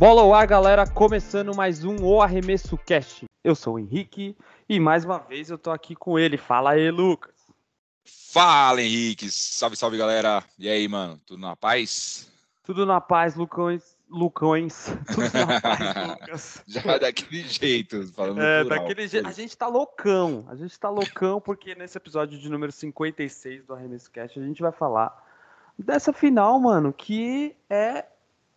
[0.00, 3.26] Bola ao ar, galera, começando mais um O Arremesso Cast.
[3.44, 4.34] Eu sou o Henrique
[4.66, 6.38] e mais uma vez eu tô aqui com ele.
[6.38, 7.34] Fala aí, Lucas.
[8.32, 9.30] Fala, Henrique.
[9.30, 10.42] Salve, salve, galera.
[10.58, 11.20] E aí, mano?
[11.26, 12.32] Tudo na paz?
[12.64, 13.94] Tudo na paz, Lucões.
[14.10, 14.88] Lucões.
[16.20, 16.62] Lucas.
[16.66, 18.80] Já daquele jeito, falando É, plural.
[18.80, 19.28] daquele jeito.
[19.28, 20.44] A gente tá loucão.
[20.48, 24.60] A gente tá loucão porque nesse episódio de número 56 do Arremesso Cast a gente
[24.60, 25.16] vai falar
[25.78, 28.04] dessa final, mano, que é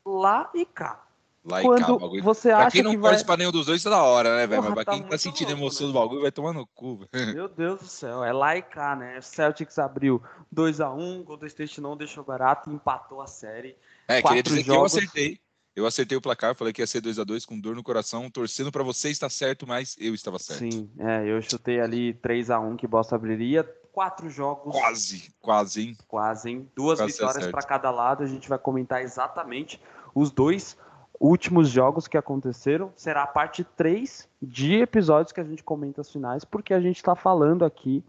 [0.06, 1.00] lá e cá.
[1.46, 2.24] Lá e cá, Quando o bagulho.
[2.24, 3.12] você Pra acha quem não que vai...
[3.12, 4.64] torce pra nenhum dos dois, tá da hora, né, velho?
[4.64, 5.94] Mas pra tá quem tá sentindo louco, emoção né?
[5.94, 7.06] do bagulho, vai tomar no cu.
[7.12, 7.34] velho.
[7.36, 9.20] Meu Deus do céu, é lá e cá, né?
[9.22, 10.22] Celtics abriu
[10.56, 13.76] 2x1, Golden State não deixou barato e empatou a série.
[14.08, 14.94] É, queria dizer jogos.
[14.94, 15.40] que eu acertei.
[15.76, 18.84] Eu acertei o placar, falei que ia ser 2x2 com dor no coração, torcendo pra
[18.84, 20.60] você estar certo, mas eu estava certo.
[20.60, 23.64] Sim, é, eu chutei ali 3x1 que Boston abriria.
[23.92, 25.98] Quatro jogos, Quase, quase, hein?
[26.08, 26.72] quase, hein?
[26.76, 28.24] Duas Quase vitórias para cada lado.
[28.24, 29.80] A gente vai comentar exatamente
[30.16, 30.76] os dois
[31.20, 32.92] últimos jogos que aconteceram.
[32.96, 36.98] Será a parte 3 de episódios que a gente comenta as finais, porque a gente
[36.98, 38.04] está falando aqui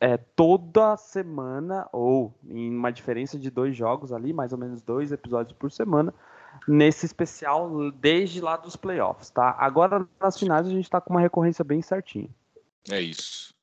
[0.00, 5.10] é, toda semana, ou em uma diferença de dois jogos ali, mais ou menos dois
[5.12, 6.12] episódios por semana,
[6.66, 9.54] nesse especial desde lá dos playoffs, tá?
[9.58, 12.28] Agora nas finais a gente está com uma recorrência bem certinha.
[12.90, 13.54] É isso.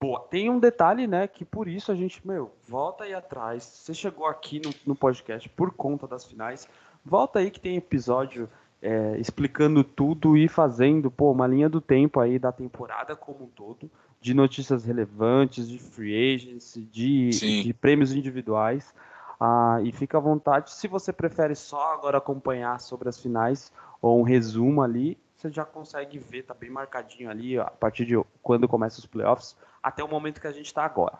[0.00, 0.20] Boa.
[0.20, 3.64] Tem um detalhe, né, que por isso a gente, meu, volta aí atrás.
[3.64, 6.68] Você chegou aqui no, no podcast por conta das finais,
[7.04, 8.48] volta aí que tem episódio
[8.82, 13.48] é, explicando tudo e fazendo, pô, uma linha do tempo aí da temporada como um
[13.48, 17.30] todo, de notícias relevantes, de free agents, de,
[17.62, 18.94] de prêmios individuais.
[19.38, 23.70] Ah, e fica à vontade, se você prefere só agora acompanhar sobre as finais
[24.00, 28.06] ou um resumo ali, você já consegue ver, tá bem marcadinho ali, ó, a partir
[28.06, 31.18] de quando começa os playoffs, até o momento que a gente tá agora.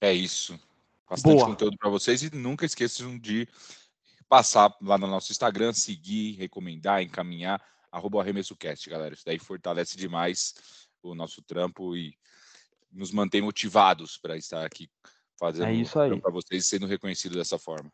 [0.00, 0.58] É isso.
[1.08, 1.46] Bastante Boa.
[1.46, 3.48] conteúdo pra vocês e nunca esqueçam de
[4.28, 9.14] passar lá no nosso Instagram, seguir, recomendar, encaminhar, arroba arremessocast, galera.
[9.14, 12.14] Isso daí fortalece demais o nosso trampo e
[12.92, 14.90] nos mantém motivados para estar aqui
[15.38, 16.20] fazendo É isso aí.
[16.20, 17.90] para vocês sendo reconhecido dessa forma.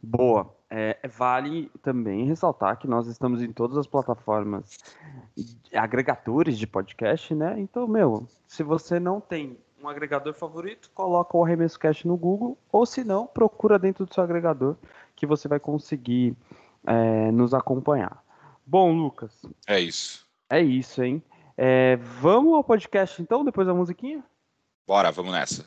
[0.00, 0.54] Boa.
[0.70, 4.78] É, vale também ressaltar que nós estamos em todas as plataformas
[5.74, 7.56] agregadores de podcast, né?
[7.58, 12.56] Então, meu, se você não tem um agregador favorito, coloca o Arremesso Cast no Google,
[12.70, 14.76] ou se não, procura dentro do seu agregador
[15.16, 16.36] que você vai conseguir
[16.86, 18.22] é, nos acompanhar.
[18.64, 19.32] Bom, Lucas,
[19.66, 20.24] É isso.
[20.48, 21.20] é isso, hein?
[21.56, 24.22] É, vamos ao podcast então, depois da musiquinha?
[24.86, 25.66] Bora, vamos nessa.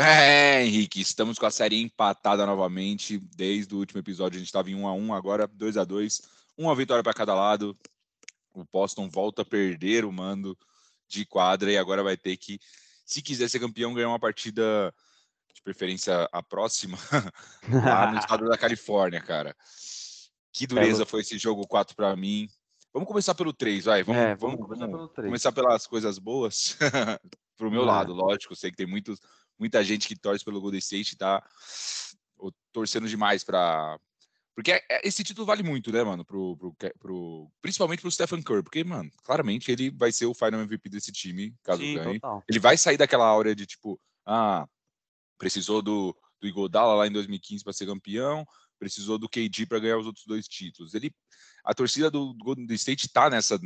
[0.00, 3.18] É, Henrique, estamos com a série empatada novamente.
[3.34, 6.22] Desde o último episódio a gente estava em 1 a 1, agora 2 a 2,
[6.56, 7.76] uma vitória para cada lado.
[8.54, 10.56] O Boston volta a perder o mando
[11.08, 12.60] de quadra e agora vai ter que,
[13.04, 14.94] se quiser ser campeão, ganhar uma partida
[15.52, 16.96] de preferência a próxima
[17.84, 19.56] lá no estado da Califórnia, cara.
[20.52, 22.48] Que dureza foi esse jogo 4 para mim.
[22.92, 24.04] Vamos começar pelo 3, vai.
[24.04, 25.26] Vamos, é, vamos, vamos começar pelo 3.
[25.26, 26.76] começar pelas coisas boas.
[27.56, 27.86] Pro meu É.
[27.86, 28.54] lado, lógico.
[28.54, 29.20] Sei que tem muitos,
[29.58, 31.42] muita gente que torce pelo Golden State tá
[32.72, 33.98] torcendo demais para
[34.54, 36.24] porque é- é- esse título vale muito, né, mano?
[36.24, 40.60] Pro, pro, pro- principalmente pro Stephen Curry, porque, mano, claramente ele vai ser o final
[40.62, 42.18] MVP desse time, caso Sim, ganhe.
[42.18, 42.42] total.
[42.48, 44.66] Ele vai sair daquela áurea de tipo, ah,
[45.38, 48.44] precisou do, do Iguodala lá em 2015 para ser campeão,
[48.80, 50.92] precisou do KD para ganhar os outros dois títulos.
[50.92, 51.14] Ele,
[51.64, 53.58] a torcida do Golden State tá nessa,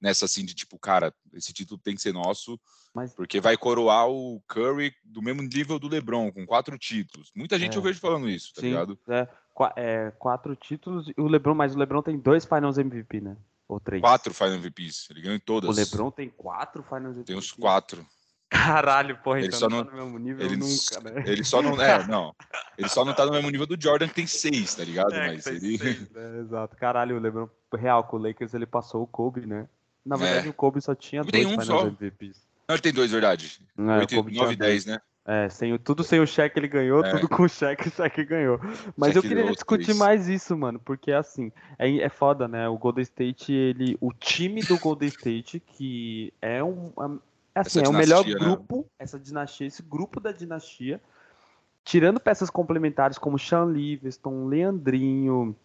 [0.00, 2.58] nessa assim de tipo, cara, esse título tem que ser nosso,
[2.94, 7.30] Mas porque vai coroar o Curry do mesmo nível do LeBron, com quatro títulos.
[7.34, 7.76] Muita gente É.
[7.78, 8.98] eu vejo falando isso, tá Sim, ligado?
[9.08, 11.08] é, qua- é, quatro títulos.
[11.08, 13.36] E o LeBron, mas o LeBron tem dois Finals MVP, né?
[13.68, 14.00] Ou três.
[14.02, 15.70] Quatro Final MVPs, ele ganhou em todas.
[15.70, 17.24] O LeBron tem quatro Finals MVP.
[17.26, 18.04] tem uns quatro.
[18.50, 21.22] Caralho, porra, Ele então só não não- tá no mesmo nível Ele, nunca, né?
[21.24, 21.80] ele só não.
[21.80, 22.34] É, não.
[22.76, 25.14] Ele só não tá no mesmo nível do Jordan, que tem seis, tá ligado?
[25.14, 25.78] É, Mas que ele.
[25.78, 26.40] seis, né?
[26.40, 26.76] Exato.
[26.76, 27.48] Caralho, o LeBron,
[27.78, 29.66] real, com o Lakers ele passou o Kobe, né?
[30.04, 30.18] Na É.
[30.18, 31.86] verdade, o Kobe só tinha Ele dois tem um só.
[31.86, 32.42] MVPs.
[32.68, 33.60] Não, ele tem dois, verdade.
[33.78, 34.98] É, o Oito, Kobe tinha 9 e 10, né?
[35.26, 37.10] É, sem o, tudo sem o cheque ele ganhou, É.
[37.12, 38.58] tudo com o cheque, o cheque ganhou.
[38.96, 42.68] Mas Cheque eu queria discutir mais isso, mano, porque assim, é, é foda, né?
[42.68, 46.92] O Golden State, ele, o time do Golden State, que é um.
[47.54, 48.34] É, assim, é o melhor né?
[48.34, 51.00] grupo, essa dinastia, esse grupo da dinastia,
[51.84, 55.56] tirando peças complementares como Sean Livingston, Leandrinho,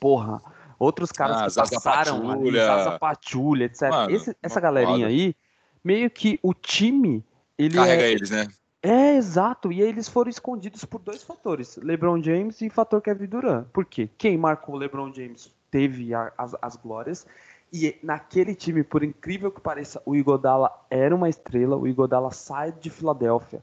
[0.00, 0.42] porra,
[0.78, 2.66] outros caras Ah, que Zaza passaram ali, Pachulia.
[2.66, 3.90] Zaza Pachulia, etc.
[3.90, 5.06] Mano, Esse- essa galerinha foda.
[5.06, 5.34] aí,
[5.82, 7.24] meio que o time,
[7.56, 8.46] ele Carrega é, eles, né?
[8.82, 9.72] É, exato.
[9.72, 13.66] E aí eles foram escondidos por dois fatores: LeBron James e fator Kevin Durant.
[13.72, 14.10] Por quê?
[14.18, 17.26] Quem marcou LeBron James teve a, as, as glórias.
[17.76, 21.76] E naquele time, por incrível que pareça, o Igodala era uma estrela.
[21.76, 23.60] O Igodala sai de Filadélfia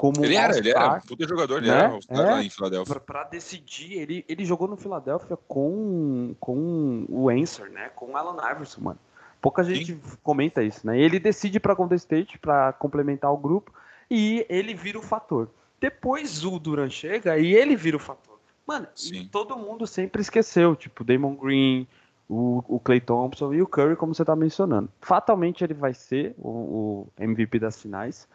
[0.00, 2.00] como ele era, ele era puta jogador, ele né?
[2.08, 3.00] era é, lá em Filadélfia.
[3.00, 7.90] Para decidir, ele, ele jogou no Filadélfia com, com o Answer, né?
[7.90, 8.98] Com o Alan Iverson, mano.
[9.42, 10.00] Pouca gente Sim.
[10.22, 10.98] comenta isso, né?
[10.98, 13.74] Ele decide para Golden State para complementar o grupo
[14.10, 15.50] e ele vira o fator.
[15.78, 18.38] Depois o Duran chega e ele vira o fator.
[18.66, 18.86] Mano,
[19.30, 21.86] todo mundo sempre esqueceu, tipo, Damon Green,
[22.30, 24.88] o, o Clay Thompson e o Curry, como você tá mencionando.
[25.00, 28.28] Fatalmente ele vai ser o, o MVP das finais.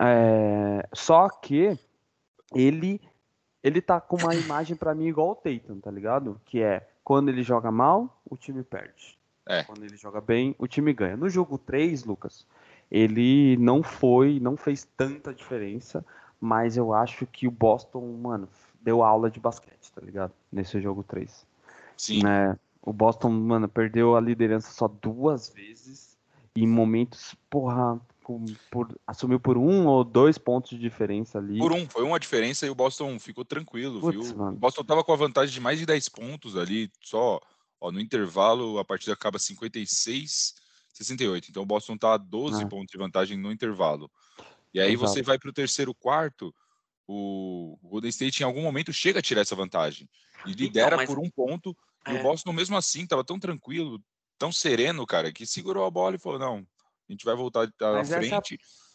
[0.00, 1.78] É, só que
[2.52, 3.00] ele
[3.62, 6.40] ele tá com uma imagem para mim igual o Tatum, tá ligado?
[6.44, 9.16] Que é quando ele joga mal, o time perde.
[9.48, 9.62] É.
[9.62, 11.16] Quando ele joga bem, o time ganha.
[11.16, 12.46] No jogo 3, Lucas,
[12.90, 16.04] ele não foi, não fez tanta diferença,
[16.40, 18.48] mas eu acho que o Boston, mano,
[18.80, 20.32] deu aula de basquete, tá ligado?
[20.50, 21.46] Nesse jogo 3.
[21.96, 22.26] Sim.
[22.26, 26.16] É, o Boston, mano, perdeu a liderança só duas vezes
[26.54, 28.00] em momentos, porra,
[28.70, 31.58] por, assumiu por um ou dois pontos de diferença ali.
[31.58, 34.36] Por um, foi uma diferença e o Boston ficou tranquilo, Putz, viu?
[34.38, 34.56] Mano.
[34.56, 37.40] O Boston tava com a vantagem de mais de 10 pontos ali, só
[37.80, 40.54] ó, no intervalo a partida acaba 56,
[40.92, 41.50] 68.
[41.50, 42.66] Então o Boston tá a 12 é.
[42.66, 44.08] pontos de vantagem no intervalo.
[44.72, 45.10] E aí Exato.
[45.10, 46.54] você vai para o terceiro quarto,
[47.06, 50.08] o Golden State em algum momento chega a tirar essa vantagem
[50.46, 51.08] e então, lidera então, mas...
[51.08, 51.76] por um ponto.
[52.06, 52.12] É.
[52.12, 52.22] E o é.
[52.22, 54.00] Boston mesmo assim tava tão tranquilo,
[54.38, 56.66] tão sereno, cara, que segurou a bola e falou: não,
[57.08, 58.54] a gente vai voltar à frente.
[58.54, 58.86] Essa...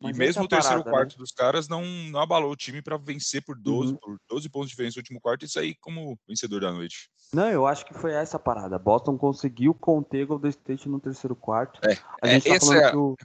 [0.00, 1.18] E mesmo o terceiro parada, quarto né?
[1.18, 3.98] dos caras não, não abalou o time para vencer por 12, uhum.
[3.98, 7.08] por 12 pontos de diferença no último quarto e sair como vencedor da noite.
[7.32, 8.78] Não, eu acho que foi essa parada.
[8.78, 11.80] Boston conseguiu conter Golden State no terceiro quarto.
[11.88, 12.90] É, a gente é, tá falando é...
[12.90, 13.16] que o,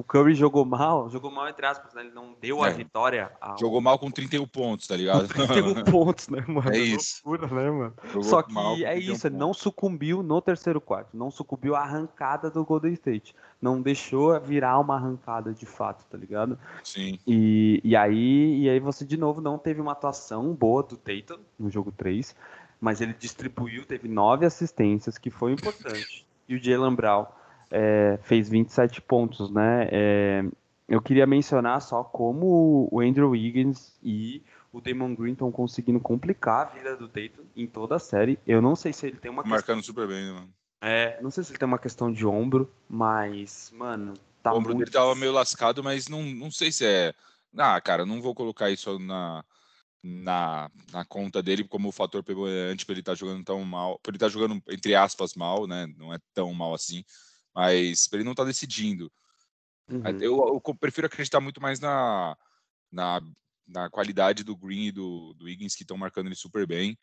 [0.00, 2.00] o Curry jogou mal, jogou mal entre aspas, né?
[2.00, 2.72] Ele não deu a é.
[2.72, 3.30] vitória.
[3.40, 3.58] Ao...
[3.58, 5.28] Jogou mal com 31 pontos, tá ligado?
[5.32, 6.72] Com 31 pontos, né, mano?
[6.72, 7.20] É isso.
[7.24, 7.94] Loucura, né, mano?
[8.06, 12.50] Jogou Só que é isso, ele não sucumbiu no terceiro quarto, não sucumbiu à arrancada
[12.50, 13.34] do Golden State.
[13.60, 16.58] Não deixou virar uma arrancada de fato, tá ligado?
[16.82, 17.18] Sim.
[17.26, 21.40] E, e, aí, e aí você de novo não teve uma atuação boa do Tatum
[21.58, 22.34] no jogo 3,
[22.80, 26.26] mas ele distribuiu, teve nove assistências, que foi importante.
[26.48, 27.26] E o Jalen Brown
[27.70, 29.88] é, fez 27 pontos, né?
[29.90, 30.44] É,
[30.88, 36.66] eu queria mencionar só como o Andrew Wiggins e o Damon Green estão conseguindo complicar
[36.66, 38.38] a vida do Tatum em toda a série.
[38.46, 39.94] Eu não sei se ele tem uma Marcando questão...
[39.94, 40.52] super bem, né, mano?
[40.82, 44.74] É, não sei se ele tem uma questão de ombro, mas, mano, tá O ombro
[44.74, 44.86] muito...
[44.86, 47.14] dele tava meio lascado, mas não, não sei se é...
[47.56, 49.44] Ah, cara, não vou colocar isso na,
[50.02, 53.62] na, na conta dele como o fator pegou antes pra ele estar tá jogando tão
[53.64, 55.86] mal, pra ele estar tá jogando, entre aspas, mal, né?
[55.98, 57.04] Não é tão mal assim
[57.54, 59.10] mas ele não está decidindo.
[59.88, 60.02] Uhum.
[60.20, 62.36] Eu, eu, prefiro acreditar muito mais na,
[62.90, 63.20] na,
[63.66, 66.96] na qualidade do Green e do, do Higgins, que estão marcando ele super bem.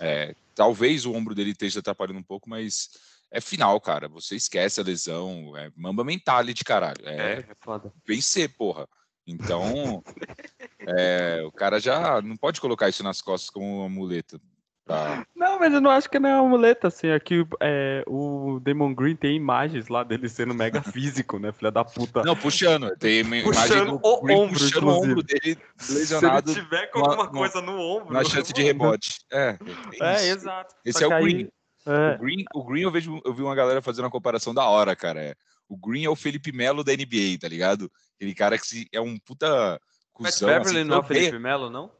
[0.00, 2.88] É, talvez o ombro dele esteja atrapalhando um pouco, mas
[3.30, 4.08] é final, cara.
[4.08, 5.56] Você esquece a lesão.
[5.56, 7.06] É mamba mentality, caralho.
[7.06, 7.92] É, é, é foda.
[8.06, 8.88] vencer, porra.
[9.26, 10.02] Então,
[10.98, 14.40] é, o cara já não pode colocar isso nas costas como uma muleta.
[14.90, 15.24] Tá.
[15.36, 17.12] Não, mas eu não acho que não é uma muleta, assim.
[17.12, 21.52] Aqui é, o Demon Green tem imagens lá dele sendo mega físico, né?
[21.52, 22.24] Filha da puta.
[22.24, 22.90] Não, puxando.
[22.98, 25.56] Tem puxando do o Green ombro, puxando o ombro dele
[25.88, 26.50] lesionado.
[26.50, 28.12] Se ele tiver com alguma coisa no ombro.
[28.12, 29.20] Na chance de rebote.
[29.32, 29.56] É,
[30.00, 30.74] é, é exato.
[30.84, 31.48] Esse é o Green.
[31.86, 32.14] Aí, é.
[32.16, 32.44] O Green.
[32.52, 35.22] O Green eu, vejo, eu vi uma galera fazendo uma comparação da hora, cara.
[35.22, 35.34] É,
[35.68, 37.88] o Green é o Felipe Melo da NBA, tá ligado?
[38.16, 39.80] Aquele cara que é um puta
[40.12, 40.48] cuzão.
[40.48, 41.92] Mas Beverly assim, não é o Felipe Melo, não?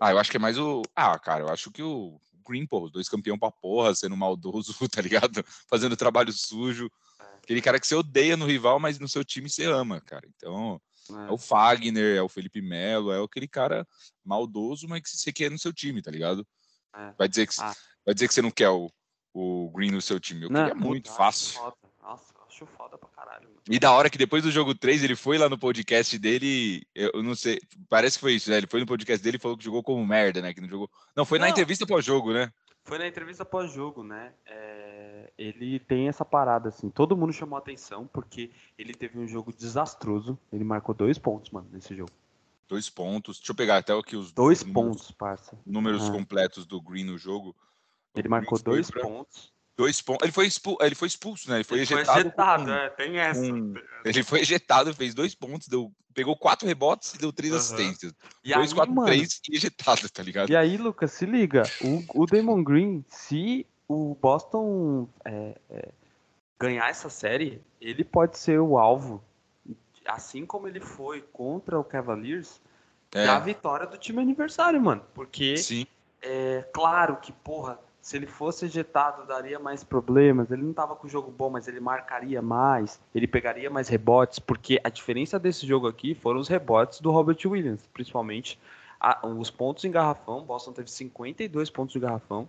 [0.00, 0.82] Ah, eu acho que é mais o.
[0.94, 4.74] Ah, cara, eu acho que o Green, pô, os dois campeão pra porra, sendo maldoso,
[4.90, 5.44] tá ligado?
[5.68, 6.90] Fazendo trabalho sujo.
[7.42, 10.28] Aquele cara que você odeia no rival, mas no seu time você ama, cara.
[10.36, 13.86] Então, é, é o Fagner, é o Felipe Melo, é aquele cara
[14.24, 16.46] maldoso, mas que você quer no seu time, tá ligado?
[16.94, 17.14] É.
[17.16, 17.74] Vai, dizer que, ah.
[18.04, 18.90] vai dizer que você não quer o,
[19.32, 20.44] o Green no seu time.
[20.44, 21.60] Eu não, queria muito, fácil.
[22.08, 23.44] Nossa, acho foda pra caralho.
[23.44, 23.60] Mano.
[23.68, 27.22] E da hora que depois do jogo 3, ele foi lá no podcast dele, eu
[27.22, 28.56] não sei, parece que foi isso, né?
[28.56, 30.54] Ele foi no podcast dele e falou que jogou como merda, né?
[30.54, 30.90] Que não jogou.
[31.14, 31.44] Não, foi não.
[31.44, 32.50] na entrevista pós-jogo, né?
[32.82, 34.32] Foi na entrevista pós-jogo, né?
[34.46, 35.30] É...
[35.36, 36.88] ele tem essa parada, assim.
[36.88, 40.38] Todo mundo chamou atenção porque ele teve um jogo desastroso.
[40.50, 42.10] Ele marcou dois pontos, mano, nesse jogo.
[42.66, 43.36] Dois pontos.
[43.36, 45.58] Deixa eu pegar até aqui os dois pontos, parça.
[45.66, 46.12] Números ah.
[46.12, 47.54] completos do Green no jogo.
[48.14, 49.02] Ele marcou dois pra...
[49.02, 49.52] pontos.
[49.78, 50.24] Dois pontos.
[50.24, 51.58] Ele foi, expulso, ele foi expulso, né?
[51.58, 52.06] Ele foi ele ejetado.
[52.12, 53.40] Foi ejetado, com, é, tem essa.
[53.40, 57.58] Com, ele foi ejetado, fez dois pontos, deu, pegou quatro rebotes e deu três uhum.
[57.58, 58.12] assistências.
[58.42, 60.50] E dois, aí, quatro, mano, três e ejetado, tá ligado?
[60.50, 61.62] E aí, Lucas, se liga.
[61.80, 65.88] O, o Damon Green, se o Boston é, é,
[66.58, 69.22] ganhar essa série, ele pode ser o alvo
[70.08, 72.60] assim como ele foi contra o Cavaliers,
[73.14, 75.04] É, é a vitória do time aniversário, mano.
[75.14, 75.86] Porque sim.
[76.20, 77.78] é claro que, porra,
[78.08, 80.50] se ele fosse ejetado, daria mais problemas.
[80.50, 84.38] Ele não tava com o jogo bom, mas ele marcaria mais, ele pegaria mais rebotes,
[84.38, 88.58] porque a diferença desse jogo aqui foram os rebotes do Robert Williams, principalmente
[88.98, 90.42] a- os pontos em garrafão.
[90.42, 92.48] Boston teve 52 pontos de garrafão.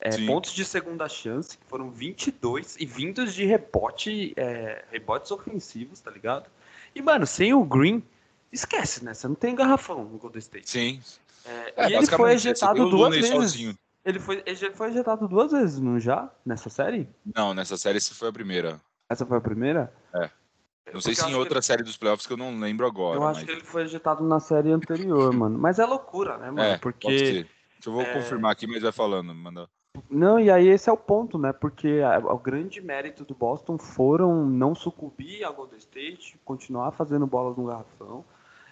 [0.00, 6.00] É, pontos de segunda chance, que foram 22, e vindos de rebote, é, rebotes ofensivos,
[6.00, 6.46] tá ligado?
[6.92, 8.02] E, mano, sem o Green,
[8.52, 9.14] esquece, né?
[9.14, 10.68] Você não tem garrafão no Golden State.
[10.68, 11.00] Sim.
[11.44, 13.30] É, É, e ele foi ejetado duas vezes.
[13.30, 13.74] sozinho.
[14.08, 16.30] Ele foi, ele foi ejetado duas vezes, não já?
[16.44, 17.08] Nessa série?
[17.36, 18.80] Não, nessa série essa foi a primeira.
[19.08, 19.92] Essa foi a primeira?
[20.92, 23.18] Não sei Porque se em outra série dos playoffs que eu não lembro agora.
[23.18, 23.44] eu acho mas...
[23.46, 25.58] que ele foi ejetado na série anterior, mano.
[25.58, 26.60] Mas é loucura, né, mano?
[26.60, 27.46] É, Porque.
[27.84, 29.34] Eu vou é, confirmar aqui, mas vai falando.
[29.34, 29.68] Manda.
[30.10, 31.52] Não, e aí esse é o ponto, né?
[31.52, 37.26] Porque a- o grande mérito do Boston foram não sucumbir ao Golden State, continuar fazendo
[37.26, 38.24] bolas no garrafão.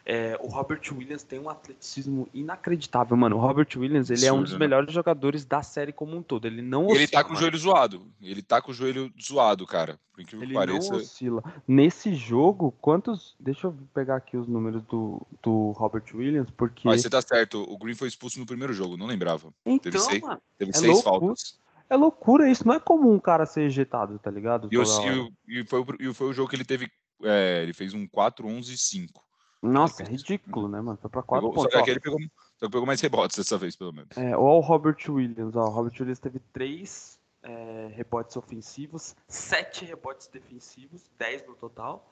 [0.09, 3.35] É, o Robert Williams tem um atleticismo inacreditável, mano.
[3.37, 4.59] O Robert Williams, ele é um dos né?
[4.61, 6.47] melhores jogadores da série como um todo.
[6.47, 7.41] Ele não E ele tá oscila, com o mano.
[7.41, 8.07] joelho zoado.
[8.23, 9.99] Ele tá com o joelho zoado, cara.
[10.13, 10.93] Por incrível Ele que pareça.
[10.93, 11.43] não oscila.
[11.67, 13.35] Nesse jogo, quantos.
[13.41, 16.87] Deixa eu pegar aqui os números do, do Robert Williams, porque.
[16.87, 19.53] Mas você tá certo, o Green foi expulso no primeiro jogo, não lembrava.
[19.67, 21.19] Então, teve seis- mano, Teve É seis loucura.
[21.21, 21.59] faltas.
[21.91, 22.65] é loucura isso.
[22.65, 24.69] Não é comum um cara ser ejetado, tá ligado?
[24.71, 25.07] E, o- Toda
[25.49, 26.89] e o- foi, o- e foi o jogo que ele teve.
[27.25, 29.26] é, ele fez um 4, 11 e 5.
[29.67, 30.99] Nossa, é ridículo, né, mano?
[31.01, 31.85] Foi pra quatro Pegou, só pontos.
[31.85, 32.19] que ele pegou,
[32.59, 34.17] só que pegou mais rebotes dessa vez, pelo menos.
[34.17, 35.65] É, ó, o Robert Williams, ó.
[35.67, 42.11] O Robert Williams teve três é, rebotes ofensivos, sete rebotes defensivos, 10 no total,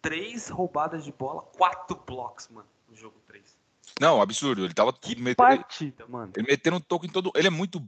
[0.00, 3.56] três roubadas de bola, quatro blocos, mano, no jogo 3.
[4.00, 4.64] Não, absurdo.
[4.64, 6.32] Ele tava Que metendo, partida, mano.
[6.36, 7.30] ele metendo toco em todo.
[7.36, 7.82] Ele é muito.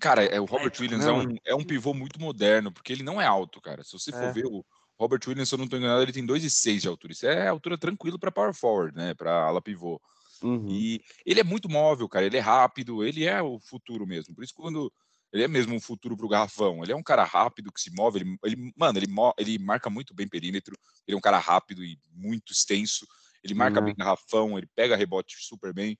[0.00, 3.02] Cara, é, o Robert Atlético, Williams é um, é um pivô muito moderno, porque ele
[3.02, 3.84] não é alto, cara.
[3.84, 4.32] Se você for É.
[4.32, 4.64] ver o
[5.00, 7.12] Robert Williams, se eu não tô enganado, ele tem 2,6 de altura.
[7.14, 9.14] Isso é altura tranquilo para power forward, né?
[9.14, 9.98] Para ala pivô.
[10.42, 10.68] Uhum.
[10.68, 12.26] E ele é muito móvel, cara.
[12.26, 14.34] Ele é rápido, ele é o futuro mesmo.
[14.34, 14.92] Por isso, quando
[15.32, 18.20] ele é mesmo um futuro pro garrafão, ele é um cara rápido que se move.
[18.20, 19.06] Ele, ele- mano, ele,
[19.38, 20.76] ele marca muito bem perímetro.
[21.06, 23.06] Ele é um cara rápido e muito extenso.
[23.42, 23.86] Ele marca Uhum.
[23.86, 25.96] bem garrafão, ele pega rebote super bem.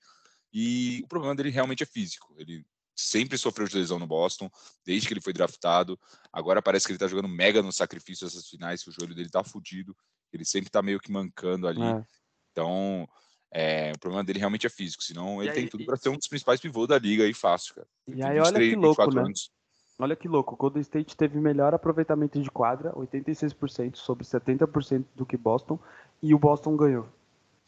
[0.53, 2.35] E o problema dele realmente é físico.
[2.37, 2.63] Ele
[3.01, 4.49] sempre sofreu de lesão no Boston,
[4.85, 5.99] desde que ele foi draftado.
[6.31, 9.29] Agora parece que ele tá jogando mega no sacrifício essas finais, que o joelho dele
[9.29, 9.95] tá fudido.
[10.31, 11.81] Ele sempre tá meio que mancando ali.
[11.81, 12.03] É.
[12.51, 13.07] Então,
[13.51, 15.97] é, o problema dele realmente é físico, senão E ele tem aí- tudo e- para
[15.97, 17.87] ser um dos principais pivôs da liga aí fácil, cara.
[18.07, 19.21] Ele E tem aí, olha 23, que louco, 24 né?
[19.27, 19.51] anos.
[19.99, 25.25] Olha que louco, o Golden State teve melhor aproveitamento de quadra, 86% sobre 70% do
[25.25, 25.77] que Boston,
[26.23, 27.07] e o Boston ganhou.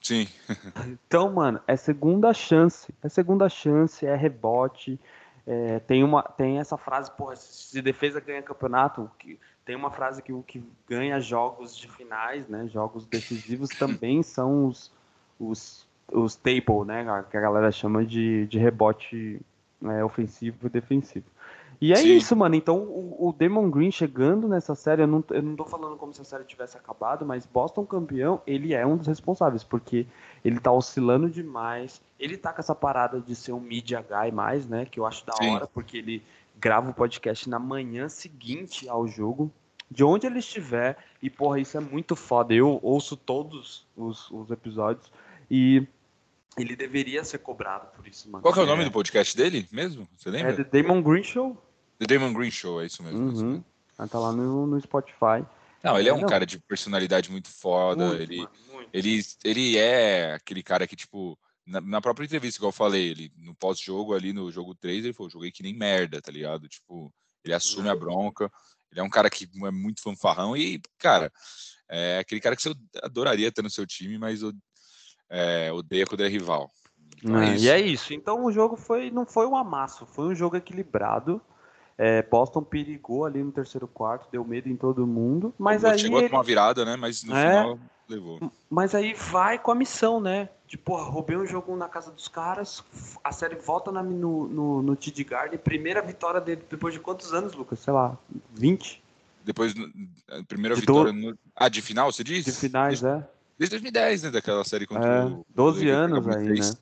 [0.01, 0.27] Sim,
[1.05, 4.99] Então, mano, é segunda chance, é segunda chance, é rebote,
[5.45, 10.21] é, tem, uma, tem essa frase, porra, se defesa ganha campeonato, que, tem uma frase
[10.21, 14.91] que o que ganha jogos de finais, né, jogos decisivos também são os,
[15.39, 19.39] os, os staple, né, que a galera chama de, de rebote
[19.83, 21.25] é, ofensivo e defensivo.
[21.83, 22.15] E é Sim.
[22.15, 22.55] isso, mano.
[22.55, 26.13] Então, o, o Damon Green chegando nessa série, eu não, eu não tô falando como
[26.13, 30.07] se a série tivesse acabado, mas Boston campeão, ele é um dos responsáveis, porque
[30.45, 32.01] ele tá oscilando demais.
[32.17, 34.85] Ele tá com essa parada de ser um media guy mais, né?
[34.85, 35.49] Que eu acho da Sim.
[35.49, 36.23] hora, porque ele
[36.55, 39.51] grava o podcast na manhã seguinte ao jogo,
[39.91, 40.95] de onde ele estiver.
[41.21, 42.53] E, porra, isso é muito foda.
[42.53, 45.11] Eu ouço todos os, os episódios
[45.51, 45.85] e
[46.57, 48.41] ele deveria ser cobrado por isso, mano.
[48.41, 50.07] Qual que é o nome do podcast dele mesmo?
[50.15, 50.63] Você É lembra?
[50.63, 51.57] The Damon Green Show.
[52.05, 53.29] The Damon Green Show, é isso mesmo.
[53.29, 53.49] é isso Uhum.
[53.51, 53.65] mesmo.
[53.97, 55.45] Ah, Tá lá no, no Spotify.
[55.83, 56.27] Não, ele é um Não.
[56.27, 58.05] cara de personalidade muito foda.
[58.07, 58.89] Muito, ele, mano, muito.
[58.93, 63.31] ele, ele é aquele cara que, tipo, na, na própria entrevista, igual eu falei, ele
[63.37, 66.67] no pós-jogo ali, no jogo 3, ele falou, joguei que nem merda, tá ligado?
[66.67, 68.49] Tipo, ele assume a bronca,
[68.91, 71.31] ele é um cara que é muito fanfarrão e, cara,
[71.89, 74.39] é aquele cara que você adoraria ter no seu time, mas
[75.29, 76.71] é, odeia quando é rival.
[77.17, 78.13] Então é É, e é isso.
[78.13, 81.41] Então o jogo foi, não foi um amasso, foi um jogo equilibrado.
[82.05, 85.53] É, Boston perigou ali no terceiro quarto, deu medo em todo mundo.
[85.57, 86.97] Mas aí, Chegou a ele- tomar virada, né?
[86.97, 87.49] Mas no É.
[87.49, 87.79] final
[88.09, 88.51] levou.
[88.69, 90.49] mas aí vai com a missão, né?
[90.67, 92.83] De, porra, roubei um jogo na casa dos caras,
[93.23, 97.33] a série volta na, no, no, no TD Garden, primeira vitória dele depois de quantos
[97.33, 97.79] anos, Lucas?
[97.79, 98.17] Sei lá,
[98.53, 99.01] 20
[99.45, 99.73] Depois,
[100.29, 101.13] a primeira De vitória.
[101.13, 101.37] No...
[101.55, 102.43] Ah, de final, você diz?
[102.43, 103.25] de finais, é?
[103.57, 104.31] Desde 2010, né?
[104.31, 105.45] Daquela série contra É, o.
[105.55, 106.73] 12 o Lakers, anos aí, né?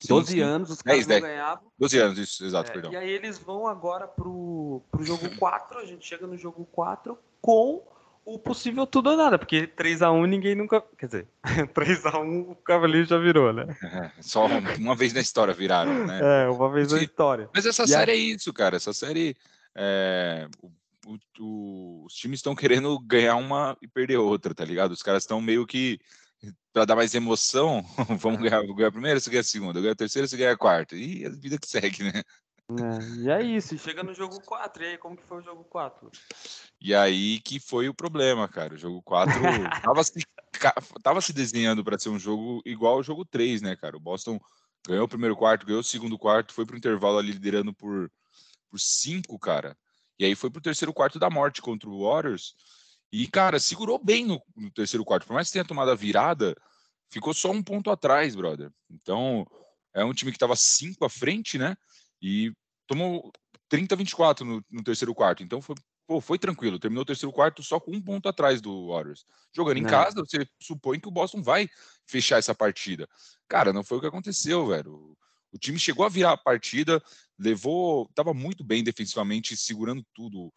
[0.00, 0.40] Sim, 12 sim.
[0.40, 1.34] anos, os caras 10, não 10.
[1.34, 1.72] ganhavam.
[1.78, 2.92] 12 anos, isso, exato, É, perdão.
[2.92, 7.18] e aí eles vão agora pro, pro jogo 4, a gente chega no jogo 4
[7.40, 7.82] com
[8.24, 10.82] o possível tudo ou nada, porque 3x1 ninguém nunca.
[10.98, 11.28] Quer dizer,
[11.74, 13.66] 3x1 o Cavaleiro já virou, né?
[13.82, 14.46] É, só
[14.78, 16.20] uma vez na história viraram, né?
[16.44, 17.48] É, uma vez na história.
[17.54, 18.76] Mas essa E série é isso, cara.
[18.76, 19.34] Essa série.
[19.74, 24.92] é, o, o, os times estão querendo ganhar uma e perder outra, tá ligado?
[24.92, 25.98] Os caras estão meio que
[26.72, 27.84] para dar mais emoção,
[28.20, 30.56] vamos ganhar, ganhar a primeira, você ganha a segunda, ganha a terceira, você ganha a
[30.56, 30.96] quarta.
[30.96, 32.22] E a vida que segue, né?
[32.70, 35.64] É, e é isso, chega no jogo 4, e aí como que foi o jogo
[35.64, 36.10] 4?
[36.80, 38.74] E aí que foi o problema, cara.
[38.74, 39.32] O jogo 4
[39.82, 40.24] tava, se,
[41.02, 43.96] tava se desenhando para ser um jogo igual ao jogo 3, né, cara?
[43.96, 44.38] O Boston
[44.86, 48.10] ganhou o primeiro quarto, ganhou o segundo quarto, foi pro intervalo ali liderando por,
[48.70, 49.76] por cinco, cara.
[50.18, 52.54] E aí foi pro terceiro quarto da morte contra o Warriors.
[53.12, 55.26] E, cara, segurou bem no, no terceiro quarto.
[55.26, 56.54] Por mais que tenha tomado a virada,
[57.10, 58.70] ficou só um ponto atrás, brother.
[58.90, 59.46] Então,
[59.94, 61.76] é um time que estava cinco à frente, né?
[62.20, 62.52] E
[62.86, 63.32] tomou
[63.68, 65.42] 30 24 no, no terceiro quarto.
[65.42, 65.74] Então, foi,
[66.06, 66.78] pô, foi tranquilo.
[66.78, 69.24] Terminou o terceiro quarto só com um ponto atrás do Warriors.
[69.54, 69.90] Jogando em não.
[69.90, 71.68] casa, você supõe que o Boston vai
[72.06, 73.08] fechar essa partida.
[73.48, 75.16] Cara, não foi o que aconteceu, velho.
[75.50, 77.02] O time chegou a virar a partida,
[77.38, 80.52] levou, estava muito bem defensivamente, segurando tudo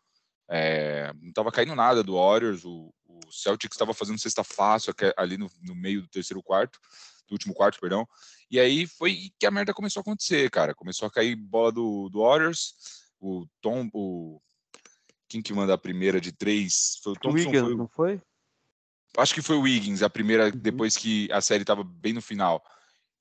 [0.53, 5.38] é, não estava caindo nada do Warriors, o, o Celtics estava fazendo cesta fácil ali
[5.38, 6.77] no, no, meio do terceiro quarto,
[7.25, 8.05] do último quarto, perdão.
[8.50, 10.75] E aí foi que a merda começou a acontecer, cara.
[10.75, 12.74] Começou a cair bola do, do Warriors,
[13.17, 14.41] o Tom, o
[15.29, 17.00] quem que manda a primeira de três?
[17.01, 17.75] Foi o Thompson, Wiggins, foi...
[17.75, 18.22] não foi?
[19.17, 20.51] Acho que foi o Wiggins, a primeira uhum.
[20.51, 22.62] depois que a série estava bem no final.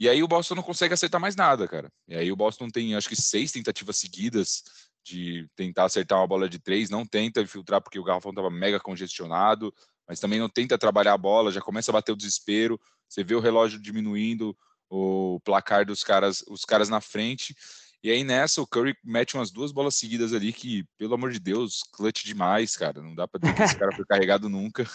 [0.00, 1.92] E aí o Boston não consegue acertar mais nada, cara.
[2.08, 4.64] E aí o Boston tem, acho que seis tentativas seguidas
[5.10, 8.78] de tentar acertar uma bola de três, não tenta infiltrar porque o garrafão estava mega
[8.78, 9.74] congestionado,
[10.08, 13.34] mas também não tenta trabalhar a bola, já começa a bater o desespero, você vê
[13.34, 14.56] o relógio diminuindo,
[14.88, 17.54] o placar dos caras, os caras na frente,
[18.02, 21.38] e aí nessa o Curry mete umas duas bolas seguidas ali que, pelo amor de
[21.38, 23.02] Deus, clutch demais, cara.
[23.02, 24.86] Não dá pra dizer que esse cara foi carregado nunca.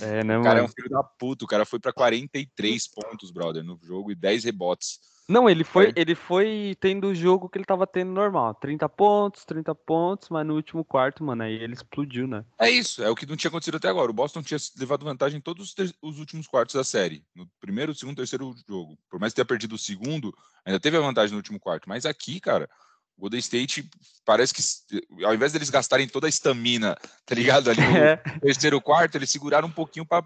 [0.00, 0.66] É, né, o cara mano?
[0.66, 1.44] é um filho da puta.
[1.44, 4.98] O cara foi para 43 pontos, brother, no jogo e 10 rebotes.
[5.30, 8.52] Não, ele foi, ele foi tendo o jogo que ele tava tendo normal.
[8.54, 12.44] 30 pontos, 30 pontos, mas no último quarto, mano, aí ele explodiu, né?
[12.58, 14.10] É isso, é o que não tinha acontecido até agora.
[14.10, 17.24] O Boston tinha levado vantagem em todos os, os últimos quartos da série.
[17.32, 18.98] No primeiro, segundo, terceiro jogo.
[19.08, 20.34] Por mais que tenha perdido o segundo,
[20.64, 21.88] ainda teve a vantagem no último quarto.
[21.88, 22.68] Mas aqui, cara,
[23.16, 23.88] o Golden State
[24.24, 27.70] parece que, ao invés deles gastarem toda a estamina, tá ligado?
[27.70, 28.16] Ali no é.
[28.16, 30.24] terceiro quarto, eles seguraram um pouquinho para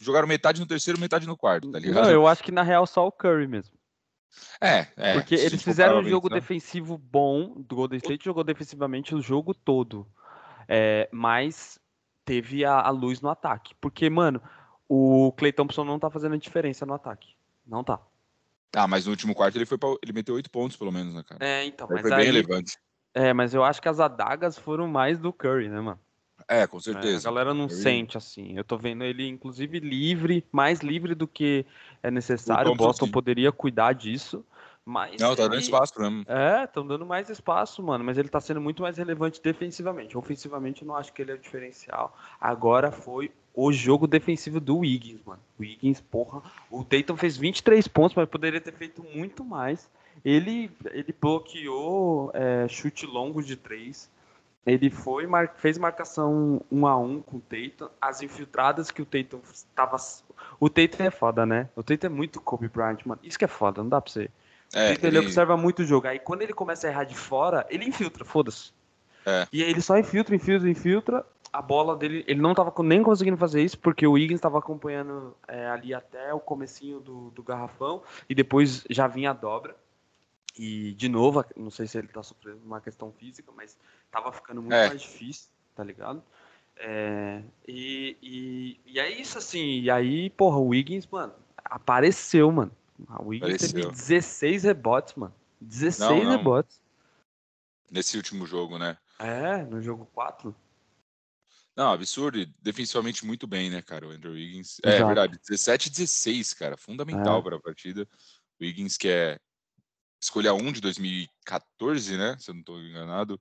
[0.00, 2.04] jogaram metade no terceiro, metade no quarto, tá ligado?
[2.04, 3.72] Não, eu acho que na real só o Curry mesmo.
[4.60, 5.14] É, é.
[5.14, 10.06] Porque eles fizeram um jogo defensivo bom, do Golden State jogou defensivamente o jogo todo.
[10.68, 11.78] É, mas
[12.24, 13.74] teve a, a, luz no ataque.
[13.80, 14.40] Porque, mano,
[14.88, 17.34] o Clay Thompson não tá fazendo diferença no ataque.
[17.66, 18.00] Não tá.
[18.74, 21.22] Ah, mas no último quarto ele foi pra, ele meteu oito pontos, pelo menos, né,
[21.22, 21.44] cara?
[21.44, 21.86] É, então.
[21.90, 22.76] Mas foi aí, bem relevante.
[23.12, 26.00] É, mas eu acho que as adagas foram mais do Curry, né, mano?
[26.48, 27.16] É, com certeza.
[27.16, 28.56] É, a galera não sente assim.
[28.56, 31.64] Eu tô vendo ele, inclusive, livre, mais livre do que
[32.02, 32.70] é necessário.
[32.70, 34.44] O Boston poderia cuidar disso.
[34.86, 36.24] Mas não, tá dando espaço pra mim.
[36.28, 38.04] É, estão dando mais espaço, mano.
[38.04, 40.16] Mas ele tá sendo muito mais relevante defensivamente.
[40.16, 42.14] Ofensivamente, eu não acho que ele é o diferencial.
[42.38, 45.40] Agora foi o jogo defensivo do Wiggins, mano.
[45.58, 46.42] O Wiggins, porra.
[46.70, 49.88] O Tatum fez 23 pontos, mas poderia ter feito muito mais.
[50.22, 54.10] Ele, ele bloqueou é, chute longo de três.
[54.66, 57.88] Ele foi, mar, fez marcação um a um com o Tatum.
[58.00, 59.40] As infiltradas que o Tatum
[59.74, 59.96] tava.
[60.58, 61.68] O Tatum é foda, né?
[61.76, 63.20] O Tatum é muito Kobe Bryant, mano.
[63.22, 64.30] Isso que é foda, não dá pra você.
[64.72, 65.06] É, ele...
[65.06, 65.18] ele...
[65.18, 66.06] observa muito o jogo.
[66.06, 68.72] Aí quando ele começa a errar de fora, ele infiltra, foda-se.
[69.26, 69.46] É.
[69.52, 71.26] E aí ele só infiltra, infiltra, infiltra.
[71.52, 75.36] A bola dele, ele não tava nem conseguindo fazer isso, porque o Wiggins estava acompanhando
[75.46, 79.76] é, ali até o comecinho do, do garrafão, e depois já vinha a dobra.
[80.58, 83.76] E, de novo, não sei se ele tá sofrendo uma questão física, mas
[84.14, 84.88] tava ficando muito é.
[84.88, 86.22] mais difícil, tá ligado?
[86.76, 89.80] É, e, e, e, é isso, assim.
[89.80, 92.70] E aí, porra, o Wiggins, mano, apareceu, mano.
[93.08, 93.90] A Wiggins Apareceu.
[93.90, 95.34] teve 16 rebotes, mano.
[95.60, 96.36] 16 não, não.
[96.36, 96.80] rebotes.
[97.90, 98.96] Nesse último jogo, né?
[99.18, 100.54] É, no jogo 4.
[101.76, 102.46] Não, absurdo.
[102.62, 104.06] Defensivamente muito bem, né, cara?
[104.06, 104.78] O Andrew Wiggins.
[104.84, 105.38] É, é verdade.
[105.48, 106.76] 17 16, cara.
[106.76, 107.42] Fundamental é.
[107.42, 108.08] para a partida.
[108.60, 109.38] O Wiggins, que é
[110.20, 112.36] escolha 1 de 2014, né?
[112.38, 113.40] Se eu não estou enganado.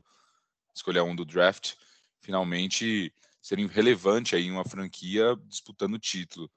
[0.73, 1.73] Escolha 1 do draft.
[2.21, 6.49] Finalmente seria relevante aí em uma franquia disputando o título.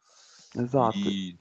[0.55, 0.96] Exato.
[0.96, 1.38] E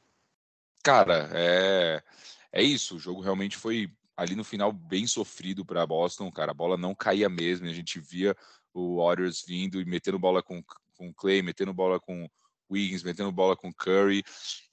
[0.85, 2.03] Cara, é,
[2.51, 2.95] é isso.
[2.95, 6.51] O jogo realmente foi ali no final bem sofrido para Boston, cara.
[6.51, 7.65] A bola não caía mesmo.
[7.65, 8.35] A gente via
[8.71, 12.29] o Warriors vindo e metendo bola com com Clay, metendo bola com
[12.69, 14.23] Wiggins, metendo bola com Curry.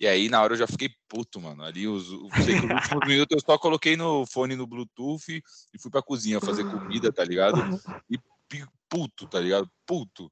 [0.00, 1.62] E aí na hora eu já fiquei puto, mano.
[1.62, 5.42] Ali os, últimos minutos eu só coloquei no fone no Bluetooth
[5.74, 7.58] e fui pra cozinha fazer comida, tá ligado?
[8.10, 8.18] E
[8.88, 9.68] puto, tá ligado?
[9.86, 10.30] Puto.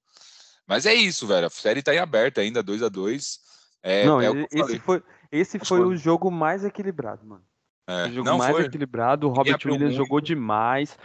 [0.66, 1.46] Mas é isso, velho.
[1.46, 3.40] A série tá em aberta ainda, 2 a 2
[3.82, 7.44] é, Não, é esse foi esse foi o jogo mais equilibrado, mano.
[7.86, 8.06] É.
[8.06, 8.66] O jogo não, mais foi.
[8.66, 9.96] equilibrado, o Robert Williams muito.
[9.96, 10.98] jogou demais.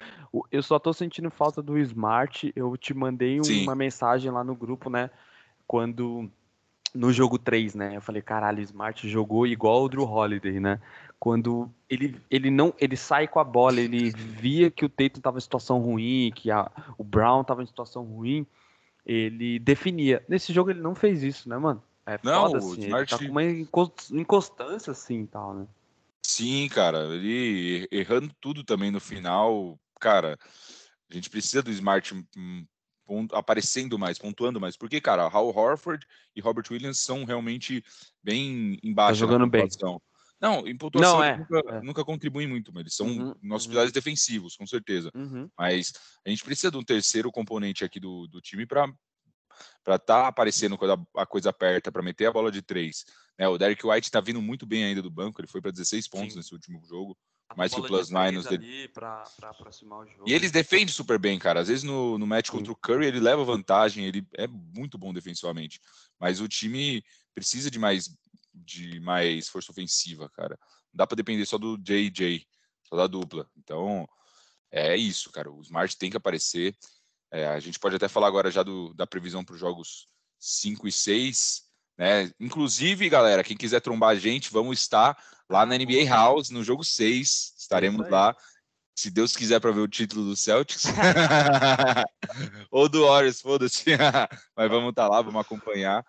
[0.52, 2.52] Eu só tô sentindo falta do Smart.
[2.56, 3.64] Eu te mandei Sim.
[3.64, 5.10] uma mensagem lá no grupo, né?
[5.66, 6.30] Quando
[6.96, 7.96] no jogo 3, né?
[7.96, 10.80] Eu falei, caralho, o Smart jogou igual o Drew Holiday, né?
[11.20, 15.38] Quando ele, ele não ele sai com a bola, ele via que o Tatum estava
[15.38, 18.46] em situação ruim, que a, o Brown estava em situação ruim,
[19.06, 20.24] ele definia.
[20.28, 21.84] Nesse jogo ele não fez isso, né, mano?
[22.06, 22.88] É não, foda, assim, Smart...
[22.88, 23.44] ele tá com uma
[24.22, 25.68] inconstância assim e tal, né?
[26.24, 30.38] Sim, cara, ele errando tudo também no final, cara,
[31.10, 32.14] a gente precisa do Smart
[33.32, 34.76] aparecendo mais, pontuando mais.
[34.76, 37.84] Porque, cara, Hal Horford e Robert Williams são realmente
[38.24, 39.22] bem embaixo.
[39.22, 39.68] Tá jogando bem.
[40.42, 41.82] Não, em pontuação Não, é, nunca, é.
[41.82, 43.72] nunca contribuem muito, mas eles são uhum, nossos uhum.
[43.72, 45.10] pilares defensivos, com certeza.
[45.16, 45.50] Uhum.
[45.58, 45.94] Mas
[46.26, 48.92] a gente precisa de um terceiro componente aqui do, do time para
[49.86, 53.06] para estar tá aparecendo quando a, a coisa aperta, para meter a bola de três.
[53.40, 53.48] Né?
[53.48, 56.34] O Derek White está vindo muito bem ainda do banco, ele foi para 16 pontos
[56.34, 56.40] Sim.
[56.40, 57.18] nesse último jogo
[57.56, 58.88] mais que o plus minus dele.
[58.90, 60.24] Pra, pra aproximar o jogo.
[60.28, 61.60] E eles defendem super bem, cara.
[61.60, 65.14] Às vezes no, no match contra o Curry ele leva vantagem, ele é muito bom
[65.14, 65.80] defensivamente.
[66.20, 67.04] Mas o time
[67.34, 68.16] precisa de mais,
[68.54, 70.58] de mais força ofensiva, cara.
[70.92, 72.48] Não dá para depender só do JJ,
[72.84, 73.50] só da dupla.
[73.58, 74.08] Então
[74.72, 75.52] é isso, cara.
[75.52, 76.76] O Smart tem que aparecer.
[77.32, 80.08] É, a gente pode até falar agora já do, da previsão para os jogos
[80.40, 81.64] 5 e 6.
[81.98, 82.32] Né?
[82.40, 85.18] Inclusive, galera, quem quiser trombar a gente, vamos estar
[85.50, 87.56] lá na NBA House, no jogo 6.
[87.58, 88.36] Estaremos lá.
[88.98, 90.86] Se Deus quiser para ver o título do Celtics.
[92.72, 93.86] Ou do Warriors, foda-se.
[94.56, 96.06] Mas vamos estar tá lá, vamos acompanhar.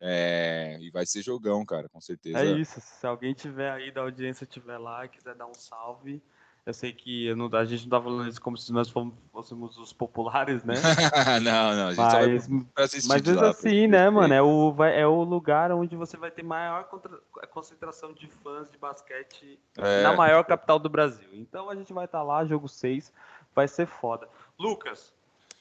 [0.00, 0.78] É...
[0.80, 2.38] E vai ser jogão, cara, com certeza.
[2.38, 2.80] É isso.
[2.80, 6.22] Se alguém tiver aí da audiência tiver lá, quiser dar um salve,
[6.66, 9.92] eu sei que não, a gente não tá falando isso como se nós fôssemos os
[9.92, 10.74] populares, né?
[11.42, 14.32] não, não, a gente mas, só vai assistir Mas mesmo assim, né, mano?
[14.32, 18.70] É o, vai, é o lugar onde você vai ter maior contra, concentração de fãs
[18.70, 20.02] de basquete é.
[20.02, 21.28] na maior capital do Brasil.
[21.34, 23.12] Então a gente vai estar tá lá, jogo 6,
[23.54, 24.26] vai ser foda.
[24.58, 25.12] Lucas,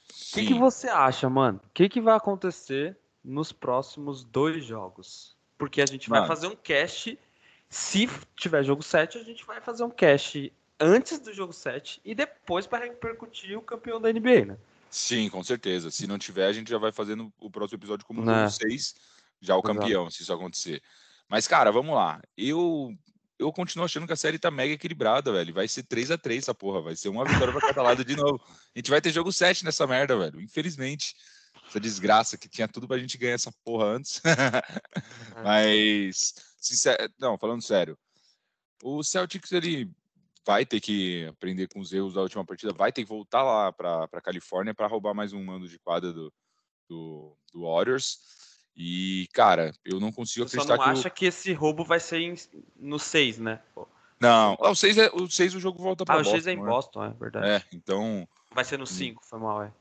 [0.10, 1.60] o que, que, você acha, mano?
[1.66, 5.36] O que, que vai acontecer nos próximos dois jogos?
[5.58, 6.34] Porque a gente vai mano.
[6.34, 7.20] fazer um cast.
[7.68, 12.14] Se tiver jogo 7, a gente vai fazer um cast antes do jogo 7 e
[12.14, 14.58] depois para repercutir o campeão da NBA, né?
[14.90, 15.90] Sim, com certeza.
[15.90, 18.48] Se não tiver, a gente já vai fazendo o próximo episódio como né?
[18.48, 18.96] jogo 6,
[19.42, 19.80] já o Exato.
[19.80, 20.82] campeão, se isso acontecer.
[21.28, 22.22] Mas, cara, vamos lá.
[22.38, 22.96] Eu
[23.40, 25.54] eu continuo achando que a série tá mega equilibrada, velho.
[25.54, 26.82] Vai ser 3 a 3 essa porra.
[26.82, 28.40] Vai ser uma vitória pra cada lado de novo.
[28.48, 30.40] A gente vai ter jogo 7 nessa merda, velho.
[30.40, 31.16] Infelizmente.
[31.68, 34.22] Essa desgraça que tinha tudo pra gente ganhar essa porra antes.
[35.44, 37.98] Mas, sincero, não, falando sério.
[38.84, 39.90] O Celtics, ele
[40.46, 43.72] vai ter que aprender com os erros da última partida, vai ter que voltar lá
[43.72, 46.34] para a Califórnia para roubar mais um mando de quadra do,
[46.90, 48.20] do, do, Warriors.
[48.76, 52.20] E, cara, eu não consigo Você acreditar só não acha que esse roubo vai ser
[52.20, 52.36] em,
[52.76, 53.62] no 6, né?
[54.20, 56.32] Não, o 6 é, o 6 o jogo volta para ah, Boston.
[56.32, 56.66] Ah, o 6 é em né?
[56.66, 57.48] Boston, é verdade.
[57.48, 58.28] É, então...
[58.52, 59.28] Vai ser no 5, hum.
[59.28, 59.74] foi mal, é.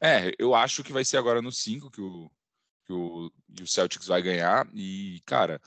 [0.00, 2.30] É, eu acho que vai ser agora no 5 que o,
[2.86, 4.66] que o, que o Celtics vai ganhar.
[4.72, 5.60] E, cara,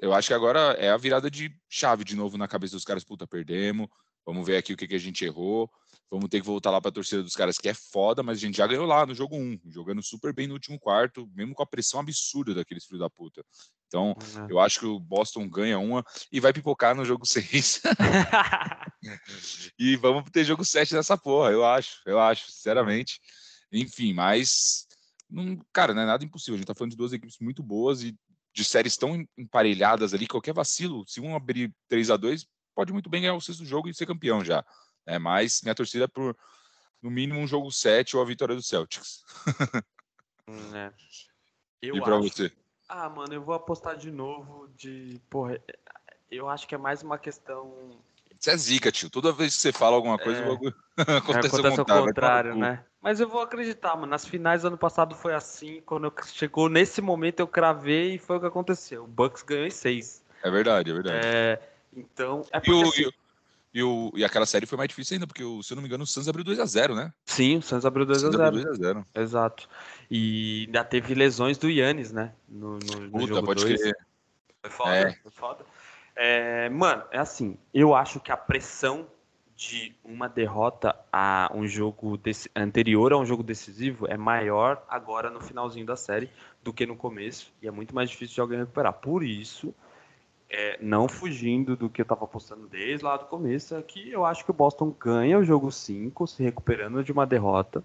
[0.00, 3.04] eu acho que agora é a virada de chave de novo na cabeça dos caras.
[3.04, 3.88] Puta, perdemos.
[4.24, 5.70] Vamos ver aqui o que, que a gente errou.
[6.10, 8.40] Vamos ter que voltar lá para a torcida dos caras, que é foda, mas a
[8.40, 11.62] gente já ganhou lá no jogo 1, jogando super bem no último quarto, mesmo com
[11.62, 13.44] a pressão absurda daqueles filhos da puta.
[13.86, 14.46] Então, uhum.
[14.48, 17.82] eu acho que o Boston ganha uma e vai pipocar no jogo 6.
[19.78, 23.20] e vamos ter jogo 7 nessa porra, eu acho, eu acho, sinceramente.
[23.72, 24.86] Enfim, mas,
[25.28, 26.54] não, cara, não é nada impossível.
[26.54, 28.14] A gente tá falando de duas equipes muito boas e
[28.52, 33.10] de séries tão emparelhadas ali, qualquer vacilo, se um abrir 3 a 2 pode muito
[33.10, 34.64] bem ganhar o sexto jogo e ser campeão já.
[35.06, 35.18] Né?
[35.18, 36.36] Mas minha torcida é por,
[37.02, 39.24] no mínimo, um jogo 7 ou a vitória do Celtics.
[40.48, 40.92] Hum, é.
[41.82, 42.22] Eu e acho...
[42.22, 42.52] você?
[42.88, 45.20] Ah, mano, eu vou apostar de novo de.
[45.28, 45.60] Porra,
[46.30, 48.00] eu acho que é mais uma questão.
[48.38, 49.10] Você é zica, tio.
[49.10, 50.44] Toda vez que você fala alguma coisa, é...
[50.44, 52.84] o bagulho acontece, acontece ao contrário, contrário né?
[53.00, 54.06] Mas eu vou acreditar, mano.
[54.06, 55.80] Nas finais do ano passado foi assim.
[55.86, 59.04] Quando eu, chegou nesse momento, eu cravei e foi o que aconteceu.
[59.04, 60.24] O Bucks ganhou em seis.
[60.42, 61.26] É verdade, é verdade.
[61.26, 61.60] É,
[61.96, 62.44] então.
[62.50, 65.26] É porque, e, o, assim, e, e, o, e aquela série foi mais difícil ainda,
[65.26, 67.12] porque, se eu não me engano, o Suns abriu 2x0, né?
[67.24, 69.04] Sim, o Suns abriu 2x0.
[69.14, 69.68] Exato.
[70.10, 72.32] E ainda teve lesões do Yannis, né?
[72.48, 73.80] No, no, no Puta, jogo pode dois.
[73.80, 73.96] crer.
[74.62, 75.12] Foi foda, é.
[75.22, 75.64] foi foda.
[76.16, 77.56] É, mano, é assim.
[77.72, 79.06] Eu acho que a pressão
[79.58, 82.16] de uma derrota a um jogo
[82.54, 86.30] anterior a um jogo decisivo é maior agora no finalzinho da série
[86.62, 88.92] do que no começo e é muito mais difícil de alguém recuperar.
[88.92, 89.74] Por isso,
[90.48, 94.24] é, não fugindo do que eu estava postando desde lá do começo, é que eu
[94.24, 97.82] acho que o Boston ganha o jogo 5, se recuperando de uma derrota.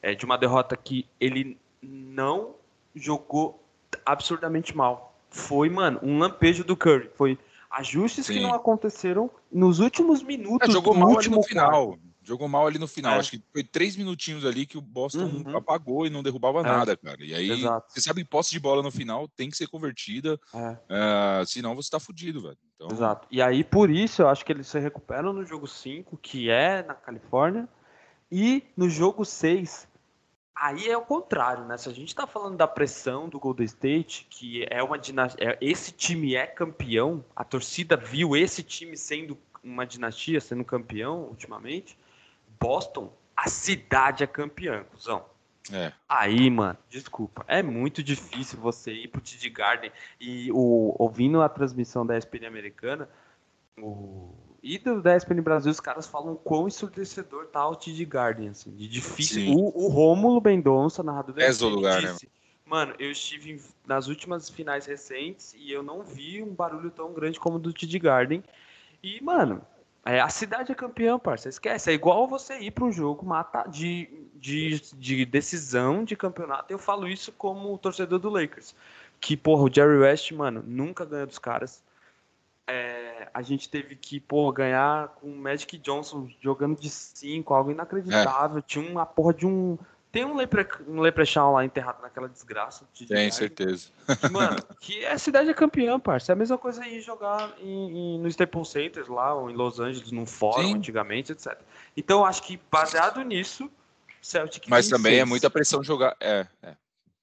[0.00, 2.54] É, de uma derrota que ele não
[2.94, 3.60] jogou
[4.06, 5.18] absurdamente mal.
[5.28, 7.10] Foi, mano, um lampejo do Curry.
[7.16, 7.36] Foi
[7.78, 8.34] Ajustes Sim.
[8.34, 11.86] que não aconteceram nos últimos minutos É, jogou mal ali último no final.
[11.88, 12.04] quarto.
[12.26, 13.16] Jogou mal ali no final.
[13.16, 13.18] É.
[13.18, 15.56] Acho que foi três minutinhos ali que o Boston Uhum.
[15.58, 16.62] apagou e não derrubava É.
[16.62, 17.22] nada, cara.
[17.22, 17.92] E aí, Exato.
[17.92, 20.40] você sabe, posse de bola no final tem que ser convertida,
[20.88, 22.56] ah, senão você tá fudido, velho.
[22.76, 23.28] Então, exato.
[23.30, 26.82] E aí, por isso, eu acho que eles se recuperam no jogo 5, que é
[26.82, 27.68] na Califórnia,
[28.32, 29.86] e no jogo 6,
[30.54, 31.76] aí é o contrário, né?
[31.76, 35.92] Se a gente tá falando da pressão do Golden State, que é uma dinastia, esse
[35.92, 41.98] time é campeão, a torcida viu esse time sendo uma dinastia, sendo campeão ultimamente,
[42.60, 45.24] Boston, a cidade é campeã, cuzão.
[45.72, 45.92] É.
[46.06, 47.44] Aí, mano, desculpa.
[47.48, 49.90] É muito difícil você ir pro TD Garden
[50.20, 53.08] e o, ouvindo a transmissão da ESPN americana
[53.78, 58.48] o, e do, da ESPN Brasil, os caras falam quão ensurdecedor tá o TD Garden,
[58.48, 59.52] assim, de difícil.
[59.52, 62.12] O, o Rômulo Mendonça, narrador da Pesa o ESPN, lugar, né?
[62.12, 62.28] disse,
[62.64, 67.38] Mano, eu estive nas últimas finais recentes e eu não vi um barulho tão grande
[67.38, 68.42] como o do TD Garden.
[69.02, 69.60] E, mano,
[70.02, 71.50] é, a cidade é campeã, parça.
[71.50, 71.90] Esquece.
[71.90, 76.72] É igual você ir para um jogo mata de, de, de decisão de campeonato.
[76.72, 78.74] Eu falo isso como torcedor do Lakers.
[79.20, 81.82] Que, porra, o Jerry West, mano, nunca ganha dos caras.
[83.34, 87.70] É, a gente teve que, porra, ganhar com o Magic Johnson jogando de 5, algo
[87.70, 88.62] inacreditável.
[88.62, 89.76] Tinha uma porra de um.
[90.12, 92.86] Tem um, lepre, um leprechaun lá enterrado naquela desgraça.
[92.94, 93.90] de Tem certeza.
[94.30, 96.30] Mano, que a cidade é campeã, parça.
[96.30, 99.80] É a mesma coisa aí jogar em, em- no Staples Center lá, ou em Los
[99.80, 100.74] Angeles, num fórum Sim.
[100.76, 101.58] antigamente, etc.
[101.96, 103.68] Então, acho que baseado nisso,
[104.22, 106.16] Celtics Mas em também é muita pressão jogar.
[106.20, 106.76] É, é.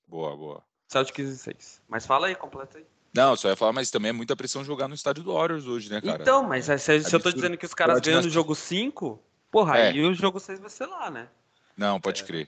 [0.05, 0.61] Boa, boa.
[0.89, 1.81] Celtics em 6.
[1.87, 2.85] Mas fala aí, completa aí.
[3.13, 5.89] Não, só ia falar, mas também é muita pressão jogar no estádio do Warriors hoje,
[5.89, 6.21] né, cara?
[6.21, 9.21] então, mas se, se eu tô dizendo que os caras ganham no jogo 5,
[9.51, 9.89] porra, É.
[9.89, 11.27] aí o jogo 6 vai ser lá, né?
[11.75, 11.99] Não, É.
[11.99, 12.47] pode crer.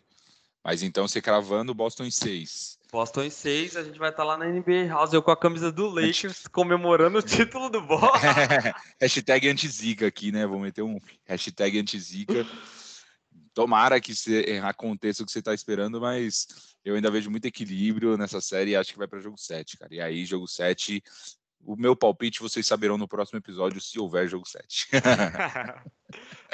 [0.63, 2.79] Mas então você cravando o Boston em 6.
[2.89, 5.71] Boston em 6, a gente vai estar lá na NBA House, eu com a camisa
[5.71, 7.21] do Lakers, comemorando o
[7.57, 8.11] título do Boston.
[9.01, 10.45] hashtag anti-zica aqui, né?
[10.45, 12.45] Vou meter um hashtag anti-zica.
[13.53, 16.47] Tomara que se- aconteça o que você está esperando, mas
[16.83, 19.93] eu ainda vejo muito equilíbrio nessa série e acho que vai para jogo 7, cara.
[19.93, 21.03] E aí, jogo 7,
[21.65, 24.87] o meu palpite vocês saberão no próximo episódio se houver jogo 7.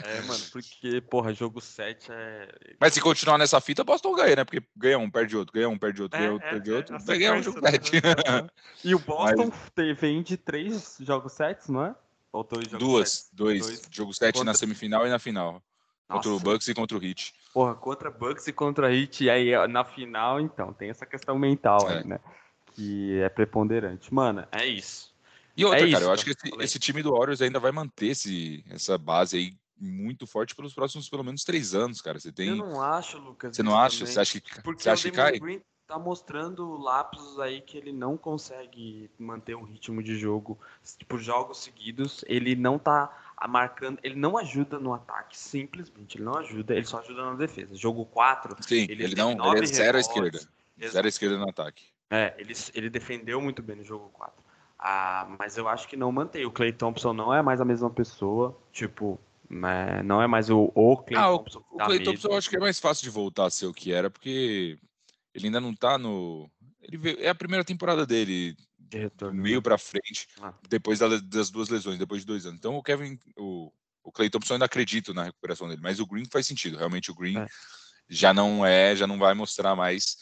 [0.04, 2.48] é, mano, porque, porra, jogo 7 é.
[2.80, 4.44] mas se continuar nessa fita, Boston ganha, né?
[4.46, 6.74] Porque ganha um, perde outro, ganha um, perde outro, É, ganha outro, é, perde é,
[6.76, 7.72] outro, vai ganhar um sequência, jogo né?
[7.72, 8.52] 7.
[8.84, 11.96] E o Boston te- vem de três jogos 7, não é?
[12.32, 13.30] Ou dois jogos Duas, sets?
[13.34, 13.66] dois.
[13.66, 13.82] Dois.
[13.92, 15.64] Jogo 7 na semifinal e na final.
[16.10, 17.34] Contra o Nossa, Bucks e contra o Heat.
[17.54, 21.89] Porra, contra Bucks e contra Heat, e aí na final, então, tem essa questão mental
[21.89, 22.00] É.
[22.00, 22.19] aí, né?
[22.74, 24.12] Que é preponderante.
[24.12, 25.13] Mano, é isso.
[25.56, 27.60] E outra, É cara, isso, eu acho que então, esse, esse time do Warriors ainda
[27.60, 32.19] vai manter esse, essa base aí muito forte pelos próximos, pelo menos, três anos, cara.
[32.19, 32.56] Você Eu tem.
[32.56, 33.56] não acho, Lucas.
[33.56, 34.06] Você não acha?
[34.06, 35.39] Você acha que, Porque você acha o que cai?
[35.39, 40.60] Green tá mostrando lapsos aí que ele não consegue manter um ritmo de jogo.
[40.98, 46.36] Tipo, jogos seguidos, ele não tá marcando, ele não ajuda no ataque, simplesmente, ele não
[46.38, 47.75] ajuda, ele só ajuda na defesa.
[47.75, 49.32] Jogo 4, Sim, ele ele, não.
[49.56, 50.39] Ele é zero à esquerda.
[50.86, 51.84] Zero à esquerda no ataque.
[52.10, 54.34] É, ele, ele defendeu muito bem no jogo 4.
[54.78, 56.45] Ah, mas eu acho que não mantém.
[56.45, 58.58] O Clay Thompson não é mais a mesma pessoa.
[58.71, 61.60] Tipo, né, não é mais o, o Clay Ah, o, Thompson.
[61.62, 62.04] que o dá Clay.
[62.04, 64.78] Thompson eu acho que é mais fácil de voltar a ser o que era, porque
[65.34, 66.49] ele ainda não tá no.
[66.82, 68.56] Ele veio- é a primeira temporada dele,
[68.89, 69.41] de retorno.
[69.41, 70.54] meio pra frente, Ah.
[70.67, 72.58] depois da- das duas lesões, depois de dois anos.
[72.60, 73.71] Então o Kevin, o,
[74.04, 76.78] o Clay Thompson eu ainda acredito na recuperação dele, mas o Green faz sentido.
[76.78, 77.47] Realmente o Green É.
[78.08, 80.17] já não é, já não vai mostrar mais.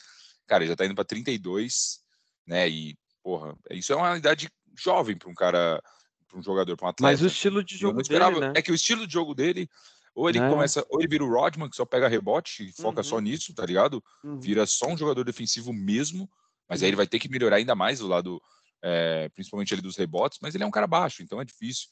[0.45, 1.99] Cara, ele já tá indo pra 32,
[2.45, 2.67] né?
[2.69, 5.82] E, porra, isso é uma idade jovem pra um cara,
[6.27, 7.12] pra um jogador, pra um atleta.
[7.12, 8.34] Mas o estilo de jogo esperava.
[8.39, 8.53] dele, né?
[8.58, 9.69] É que o estilo de jogo dele,
[10.13, 10.49] ou ele É.
[10.49, 13.03] começa, ou ele vira o Rodman, que só pega rebote e foca Uhum.
[13.03, 14.03] só nisso, tá ligado?
[14.23, 14.39] Uhum.
[14.39, 16.30] Vira só um jogador defensivo mesmo,
[16.69, 18.41] mas aí ele vai ter que melhorar ainda mais o lado,
[18.82, 21.88] é, principalmente ele dos rebotes, mas ele é um cara baixo, então é difícil.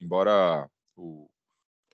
[0.00, 1.28] Embora o,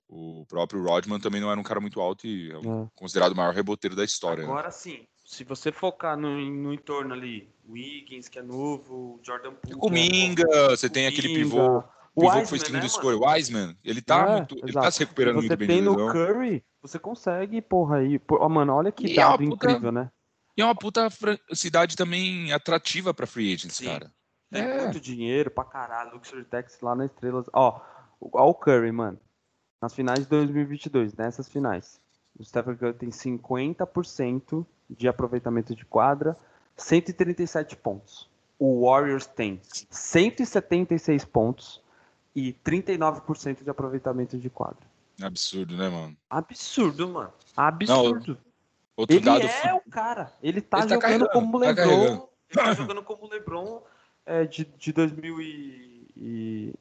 [0.07, 2.87] o próprio Rodman também não era um cara muito alto e é um- É.
[2.95, 4.43] considerado o maior reboteiro da história.
[4.43, 4.49] né?
[4.49, 9.19] Agora sim, se você focar no, no entorno ali, o Wiggins, que é novo, o
[9.23, 9.75] Jordan Poole.
[9.81, 9.89] O
[10.35, 11.79] que é você tem aquele pivô,
[12.15, 14.71] o pivô que foi Wiseman, segundo né, escolha, o Wiseman, ele tá É, muito, ele
[14.73, 16.11] tá se recuperando você muito bem tem de no lesão.
[16.11, 18.21] Curry, você consegue, porra, aí.
[18.29, 20.11] Ó, mano, olha que E é dado puta- incrível, né?
[20.55, 21.09] E é uma puta
[21.53, 23.85] cidade também atrativa pra free agents, Sim.
[23.87, 24.13] cara.
[24.51, 24.83] Tem É.
[24.83, 27.45] muito dinheiro pra caralho, Luxury Tax lá na Estrelas.
[27.53, 27.79] Ó,
[28.21, 29.19] ó o Curry, mano.
[29.81, 31.99] Nas finais de 2022, nessas finais.
[32.37, 36.37] O Stephen Curry tem 50% de aproveitamento de quadra,
[36.75, 38.29] 137 pontos.
[38.59, 41.81] O Warriors tem 176 pontos
[42.35, 44.85] e 39% de aproveitamento de quadra.
[45.21, 46.15] Absurdo, né, mano?
[46.29, 47.33] Absurdo, mano.
[47.55, 48.37] Absurdo.
[48.97, 49.45] Outro Ele dado.
[49.45, 50.31] é o cara.
[50.41, 51.83] Ele tá Ele tá jogando carregando, como tá LeBron.
[51.85, 52.29] carregando.
[52.49, 53.81] ele tá jogando como LeBron
[54.25, 56.73] é, de, de 2000 e, e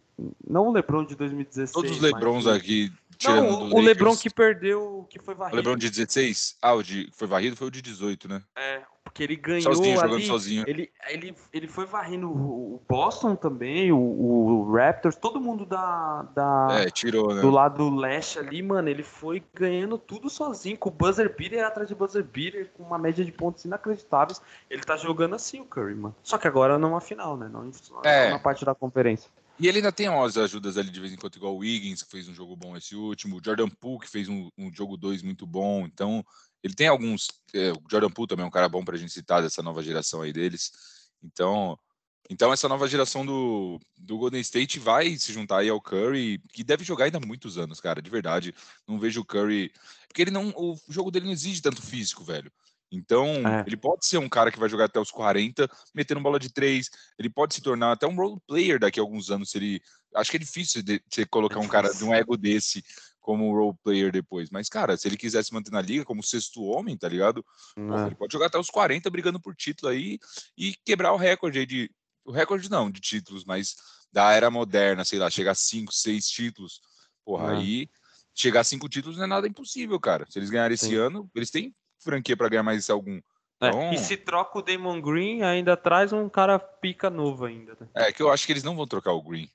[0.48, 1.72] Não o LeBron de 2016.
[1.72, 2.56] Todos os LeBrons mas...
[2.56, 2.92] aqui.
[3.22, 5.56] Não, o, o LeBron que perdeu, que foi varrido.
[5.56, 6.56] O LeBron de 16?
[6.60, 8.42] Ah, o de foi varrido foi o de 18, né?
[8.56, 8.82] É,
[9.14, 10.64] porque ele ganhou sozinho, ali, jogando sozinho.
[10.66, 16.66] Ele, ele, ele foi varrendo o Boston também, o, o Raptors, todo mundo da, da
[16.80, 17.40] é, tirou, né?
[17.40, 21.88] do lado leste ali, mano, ele foi ganhando tudo sozinho, com o buzzer beater atrás
[21.88, 24.42] de buzzer beater, com uma média de pontos inacreditáveis.
[24.68, 26.16] Ele tá jogando assim o Curry, mano.
[26.20, 27.48] Só que agora numa final, né?
[27.48, 27.70] Não,
[28.04, 28.30] é.
[28.30, 29.30] na parte da conferência.
[29.60, 32.10] E ele ainda tem umas ajudas ali de vez em quando, igual o Wiggins, que
[32.10, 35.22] fez um jogo bom esse último, o Jordan Poole, que fez um, um jogo 2
[35.22, 35.86] muito bom.
[35.86, 36.26] Então,
[36.64, 37.28] ele tem alguns.
[37.52, 39.82] É, o Jordan Poole também é um cara bom para a gente citar dessa nova
[39.82, 40.72] geração aí deles.
[41.22, 41.78] Então,
[42.30, 46.64] então essa nova geração do, do Golden State vai se juntar aí ao Curry, que
[46.64, 48.54] deve jogar ainda muitos anos, cara, de verdade.
[48.88, 49.70] Não vejo o Curry.
[50.08, 50.48] Porque ele não.
[50.56, 52.50] O jogo dele não exige tanto físico, velho.
[52.90, 53.64] Então, é.
[53.66, 56.88] ele pode ser um cara que vai jogar até os 40, metendo bola de três.
[57.18, 59.50] Ele pode se tornar até um role player daqui a alguns anos.
[59.50, 59.82] Se ele...
[60.14, 62.84] Acho que é difícil de você colocar um cara de um ego desse
[63.24, 64.50] como role player depois.
[64.50, 67.42] Mas, cara, se ele quiser se manter na liga como sexto homem, tá ligado?
[67.74, 68.06] É.
[68.06, 70.18] Ele pode jogar até os 40 brigando por título aí
[70.58, 71.90] e quebrar o recorde aí de.
[72.22, 73.76] O recorde não de títulos, mas
[74.12, 76.80] da era moderna, sei lá, chegar a 5, 6 títulos.
[77.24, 77.56] Porra, é.
[77.56, 77.88] aí
[78.34, 80.26] chegar a 5 títulos não é nada impossível, cara.
[80.28, 83.22] Se eles ganharem esse ano, eles têm franquia para ganhar mais algum.
[83.56, 83.80] Então...
[83.84, 87.74] É, e se troca o Damon Green, ainda traz um cara pica novo ainda.
[87.80, 87.88] Né?
[87.94, 89.48] É, que eu acho que eles não vão trocar o Green.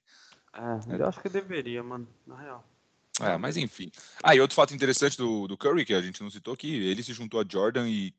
[0.53, 2.65] É, eu acho que deveria, mano, na real.
[3.19, 3.91] É, mas enfim.
[4.23, 7.03] Ah, e outro fato interessante do, do Curry, que a gente não citou, que ele
[7.03, 8.13] se juntou a Jordan e,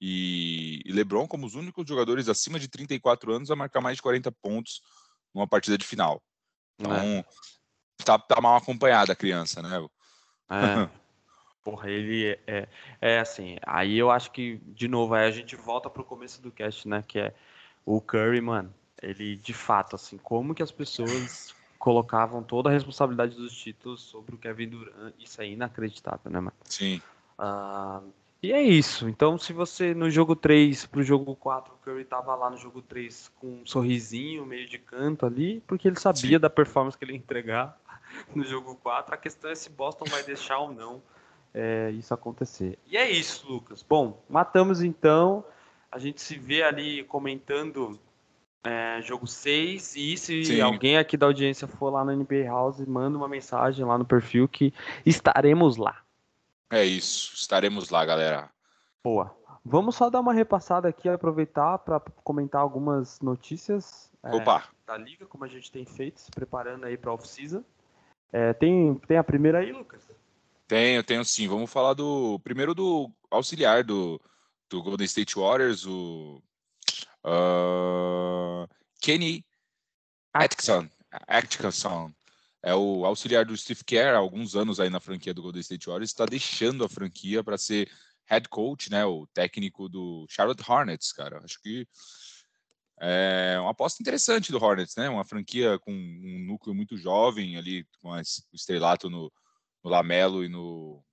[0.00, 4.02] e, e LeBron como os únicos jogadores acima de 34 anos a marcar mais de
[4.02, 4.80] 40 pontos
[5.34, 6.22] numa partida de final.
[6.78, 7.24] Então, é.
[8.04, 9.86] tá, tá mal acompanhada a criança, né?
[10.50, 10.88] É.
[11.66, 12.68] Porra, ele é, é,
[13.00, 13.56] é, assim.
[13.66, 17.02] Aí eu acho que, de novo, aí a gente volta pro começo do cast, né?
[17.02, 17.34] Que é
[17.84, 18.72] o Curry, mano.
[19.02, 21.55] Ele, de fato, assim, como que as pessoas
[21.86, 26.56] colocavam toda a responsabilidade dos títulos sobre o Kevin Durant, isso é inacreditável, né, mano?
[26.64, 27.00] Sim.
[27.38, 29.08] Uh, e é isso.
[29.08, 32.82] Então, se você no jogo 3 pro jogo 4, o Curry tava lá no jogo
[32.82, 36.40] 3 com um sorrisinho, meio de canto ali, porque ele sabia Sim.
[36.40, 37.78] da performance que ele ia entregar
[38.34, 39.14] no jogo 4.
[39.14, 41.00] A questão é se Boston vai deixar ou não
[41.54, 42.80] é, isso acontecer.
[42.88, 43.84] E é isso, Lucas.
[43.88, 45.44] Bom, matamos então.
[45.92, 47.96] A gente se vê ali comentando
[48.64, 49.96] é, jogo 6.
[49.96, 50.60] E se Sim.
[50.60, 54.48] alguém aqui da audiência for lá no NBA House, manda uma mensagem lá no perfil
[54.48, 54.72] que
[55.04, 56.02] estaremos lá.
[56.70, 58.50] É isso, estaremos lá, galera.
[59.02, 59.34] Boa.
[59.64, 64.30] Vamos só dar uma repassada aqui, aproveitar para comentar algumas notícias é,
[64.86, 67.64] da liga, como a gente tem feito, se preparando aí para off-season.
[68.32, 70.02] É, tem, tem a primeira aí, Lucas?
[70.68, 71.48] Tenho, tenho sim.
[71.48, 74.20] Vamos falar do primeiro do auxiliar do,
[74.68, 76.42] do Golden State Warriors, o
[77.26, 78.68] uh,
[79.00, 79.44] Kenny
[80.32, 80.88] Atkinson.
[81.10, 82.12] Atkinson.
[82.62, 85.86] É o auxiliar do Steve Kerr há alguns anos aí na franquia do Golden State
[85.86, 87.88] Warriors, está deixando a franquia para ser
[88.26, 91.40] head coach, né, o técnico do Charlotte Hornets, cara.
[91.44, 91.86] Acho que
[93.00, 95.08] é uma aposta interessante do Hornets, né?
[95.08, 98.20] Uma franquia com um núcleo muito jovem ali, com o
[98.54, 99.30] estrelato no,
[99.84, 101.04] no Lamelo e no.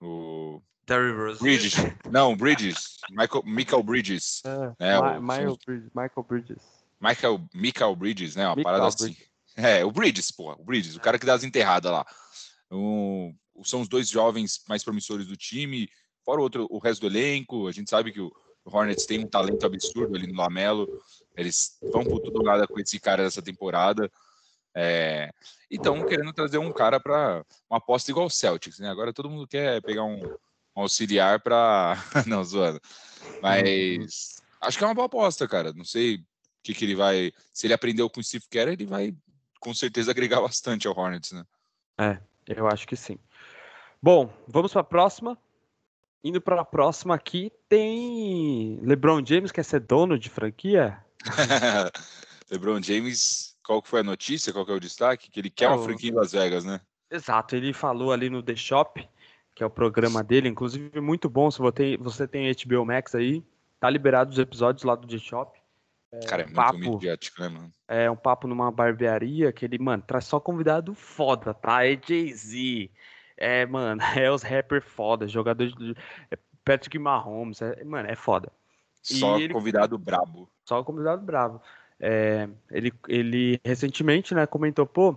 [0.00, 1.38] no Terry Rose.
[1.38, 1.74] Bridges.
[2.10, 2.96] Não, Bridges.
[3.10, 4.42] Michael, Michael Bridges.
[4.44, 6.62] É, né, Michael, o, Bridges, Michael Bridges.
[6.98, 8.46] Michael, Michael Bridges, né?
[8.46, 9.04] Uma Michael parada assim.
[9.04, 9.28] Bridges.
[9.54, 10.52] É, o Bridges, pô.
[10.52, 12.06] O Bridges, o cara que dá as enterradas lá.
[12.70, 15.90] Um, são os dois jovens mais promissores do time.
[16.24, 17.68] Fora o, outro, o resto do elenco.
[17.68, 18.32] A gente sabe que o
[18.64, 20.88] Hornets tem um talento absurdo ali no Lamelo.
[21.36, 24.10] Eles vão por tudo nada com esse cara dessa temporada.
[24.74, 25.30] É,
[25.70, 28.88] e estão querendo trazer um cara para uma aposta igual o Celtics, né?
[28.88, 30.20] Agora todo mundo quer pegar um,
[30.78, 31.96] um auxiliar para.
[32.26, 32.80] Não, zoando.
[33.42, 35.72] Mas acho que é uma boa aposta, cara.
[35.72, 36.24] Não sei o
[36.62, 37.32] que, que ele vai.
[37.52, 39.14] Se ele aprendeu com o Steve Kerr, ele vai
[39.60, 41.44] com certeza agregar bastante ao Hornets, né?
[41.98, 43.18] É, eu acho que sim.
[44.00, 45.36] Bom, vamos para a próxima.
[46.22, 50.98] Indo para a próxima aqui, tem LeBron James quer ser dono de franquia?
[52.50, 55.30] LeBron James qual que foi a notícia, qual que é o destaque?
[55.30, 56.80] Que ele quer é uma franquia em Las Vegas, né?
[57.10, 59.06] Exato, ele falou ali no The Shop,
[59.58, 61.58] que é o programa dele, inclusive muito bom, se
[61.98, 63.42] você tem HBO Max aí,
[63.80, 65.58] tá liberado os episódios lá do The Shop.
[66.12, 67.72] É, Cara, é muito papo, midiático, né, mano?
[67.88, 71.84] É um papo numa barbearia que ele, mano, traz só convidado foda, tá?
[71.84, 72.88] É Jay-Z,
[73.36, 75.92] é, mano, é os rappers foda, jogadores de
[76.30, 78.52] é Patrick Mahomes, é, mano, é foda.
[79.02, 80.48] Só convidado ele, brabo.
[80.64, 81.60] Só convidado brabo.
[81.98, 85.16] É, ele, ele recentemente, né, comentou, pô,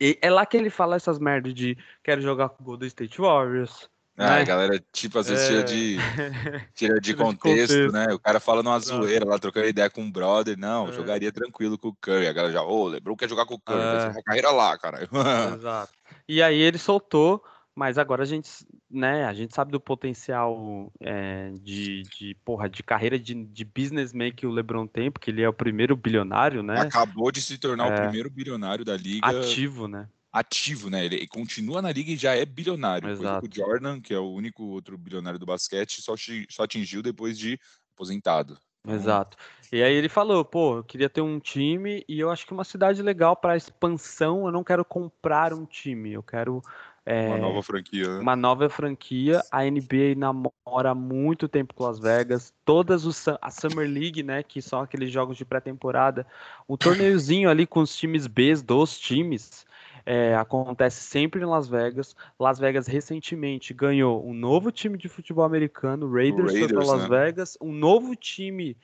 [0.00, 3.88] é lá que ele fala essas merdas de quero jogar com o Golden State Warriors,
[4.16, 4.40] Ah, né?
[4.40, 5.48] a galera, tipo, às vezes é...
[5.48, 5.96] tira de,
[6.74, 8.06] tira de, contexto, de contexto, né?
[8.12, 10.56] O cara fala numa zoeira lá, trocando ideia com um brother.
[10.58, 10.92] Não, é.
[10.92, 12.26] jogaria tranquilo com o Curry.
[12.26, 14.22] A galera já, ô, oh, lembrou que quer jogar com o Curry, é.
[14.22, 15.08] carreira lá, cara.
[15.54, 15.92] Exato.
[16.28, 17.42] E aí ele soltou,
[17.74, 18.50] mas agora a gente,
[18.90, 24.32] né, a gente sabe do potencial é, de, de, porra, de carreira de, de businessman
[24.32, 26.80] que o LeBron tem, porque ele é o primeiro bilionário, né?
[26.80, 28.00] Acabou de se tornar o é.
[28.02, 29.26] primeiro bilionário da liga.
[29.26, 30.08] Ativo, né?
[30.32, 31.04] ativo, né?
[31.04, 33.10] Ele continua na liga e já é bilionário.
[33.10, 33.46] Exato.
[33.46, 36.14] o Jordan, que é o único outro bilionário do basquete, só,
[36.48, 37.58] só atingiu depois de
[37.94, 38.58] aposentado.
[38.84, 39.36] Então Exato.
[39.72, 42.64] E aí ele falou, pô, eu queria ter um time e eu acho que uma
[42.64, 46.62] cidade legal para expansão, eu não quero comprar um time, eu quero
[47.10, 48.06] é, uma nova franquia.
[48.06, 48.20] Né?
[48.20, 49.42] Uma nova franquia.
[49.50, 52.52] A NBA namora há muito tempo com Las Vegas.
[52.66, 56.26] Todas os a Summer League, né, que são aqueles jogos de pré-temporada,
[56.66, 59.66] o torneiozinho ali com os times B dos times,
[60.04, 62.14] é, acontece sempre em Las Vegas.
[62.38, 67.08] Las Vegas recentemente ganhou um novo time de futebol americano, Raiders, Raiders foi para Las
[67.08, 67.08] né?
[67.08, 68.76] Vegas, um novo time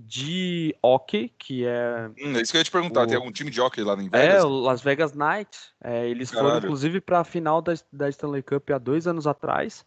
[0.00, 2.08] de hockey, que é.
[2.20, 3.06] Hum, é isso que eu ia te perguntar, o...
[3.06, 4.34] tem algum time de hockey lá em é, Vegas?
[4.36, 5.72] É, o Las Vegas Knights.
[5.82, 6.48] É, eles Caralho.
[6.48, 9.84] foram, inclusive, para a final da, da Stanley Cup há dois anos atrás.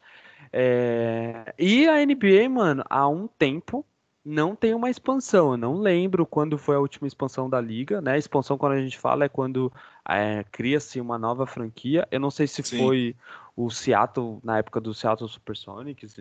[0.52, 1.54] É...
[1.58, 3.86] E a NBA, mano, há um tempo
[4.24, 5.52] não tem uma expansão.
[5.52, 8.18] Eu não lembro quando foi a última expansão da liga, né?
[8.18, 9.72] Expansão, quando a gente fala, é quando
[10.08, 12.08] é, cria-se uma nova franquia.
[12.12, 12.78] Eu não sei se Sim.
[12.78, 13.16] foi
[13.56, 16.18] o Seattle, na época do Seattle Supersonics,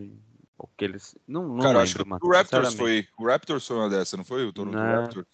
[0.61, 1.17] ou que eles.
[1.27, 3.09] Não, não Cara, lembro, acho que mano, o Raptors foi.
[3.19, 4.45] O Raptors foi uma dessa, não foi?
[4.45, 4.95] O Toronto né?
[4.95, 5.27] Raptors.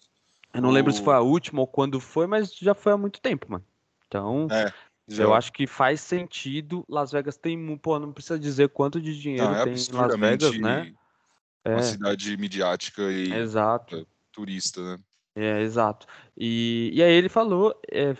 [0.53, 0.71] Eu não o...
[0.71, 3.65] lembro se foi a última ou quando foi, mas já foi há muito tempo, mano.
[4.07, 4.71] Então, é,
[5.09, 6.85] eu acho que faz sentido.
[6.87, 10.15] Las Vegas tem, pô, não precisa dizer quanto de dinheiro não, é tem em Las
[10.15, 10.93] Vegas, né?
[11.65, 11.83] uma é.
[11.83, 13.97] cidade midiática e exato.
[13.97, 14.99] É, turista, né?
[15.35, 16.07] É, exato.
[16.37, 18.15] E, e aí ele falou, é,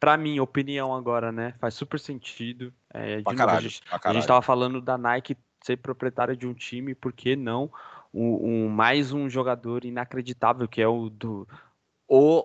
[0.00, 1.54] para mim, opinião agora, né?
[1.60, 2.74] Faz super sentido.
[2.92, 6.46] É, de novo, caralho, a, gente, a gente tava falando da Nike ser proprietária de
[6.46, 7.70] um time, por que não
[8.12, 11.46] um, um, mais um jogador inacreditável, que é o do.
[12.08, 12.44] O,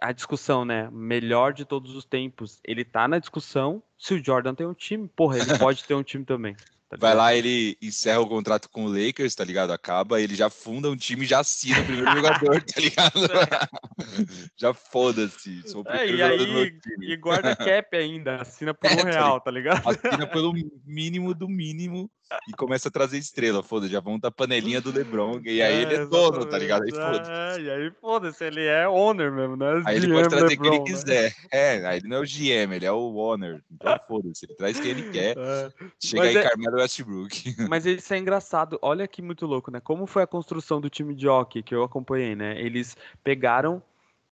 [0.00, 0.88] a discussão, né?
[0.92, 2.60] Melhor de todos os tempos.
[2.62, 3.82] Ele tá na discussão.
[3.98, 6.54] Se o Jordan tem um time, porra, ele pode ter um time também.
[6.88, 9.72] Tá Vai lá, ele encerra o contrato com o Lakers, tá ligado?
[9.72, 13.20] Acaba, ele já funda um time e já assina o primeiro jogador, tá ligado?
[14.56, 15.62] já foda-se.
[15.86, 19.82] É, e aí, e guarda cap ainda, assina por é, um tá real, tá ligado?
[19.86, 20.54] Assina pelo
[20.86, 22.10] mínimo do mínimo
[22.48, 25.82] e começa a trazer estrela, foda-se, já vão da panelinha do LeBron, e aí é,
[25.82, 26.82] ele é dono, tá ligado?
[26.82, 27.30] Aí foda-se.
[27.30, 29.82] É, e aí foda-se, ele é owner mesmo, né?
[29.86, 30.84] Aí ele pode trazer LeBron, quem ele né?
[30.84, 31.34] quiser.
[31.50, 33.62] É, aí ele não é o GM, ele é o owner.
[33.70, 35.36] Então foda-se, ele traz quem ele quer.
[35.38, 35.70] É.
[36.02, 36.48] Chega Mas aí é...
[36.48, 37.54] Carmelo Westbrook.
[37.68, 39.80] Mas isso é engraçado, olha que muito louco, né?
[39.80, 42.60] Como foi a construção do time de hockey que eu acompanhei, né?
[42.60, 43.82] Eles pegaram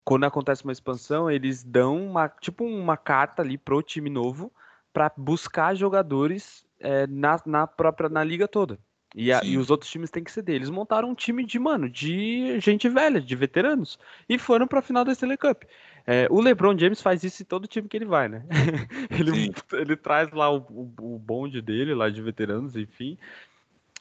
[0.04, 4.52] quando acontece uma expansão, eles dão uma tipo uma carta ali pro time novo
[4.92, 8.80] para buscar jogadores é, na, na própria na liga toda.
[9.16, 10.56] E, a, e, os outros times têm que ceder.
[10.56, 13.98] Eles montaram um time de, mano, de gente velha, de veteranos.
[14.28, 15.64] E foram pra final da Stanley Cup.
[16.06, 18.46] É, o LeBron James faz isso em todo time que ele vai, né?
[19.10, 23.18] ele, ele traz lá o, o, o, bonde dele, lá de veteranos, enfim.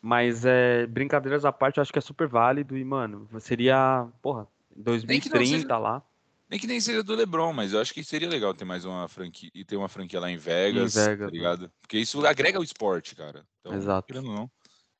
[0.03, 2.77] Mas é, brincadeiras à parte, eu acho que é super válido.
[2.77, 5.79] E, mano, seria, porra, 2030 seja...
[5.79, 6.03] lá.
[6.51, 9.07] Nem que nem seja do LeBron, mas eu acho que seria legal ter mais uma
[9.07, 11.73] franquia e ter uma franquia lá em Vegas, em Vegas tá ligado?
[11.81, 13.47] Porque isso agrega o esporte, cara.
[13.61, 14.15] Então, Exato.
[14.23, 14.51] Não,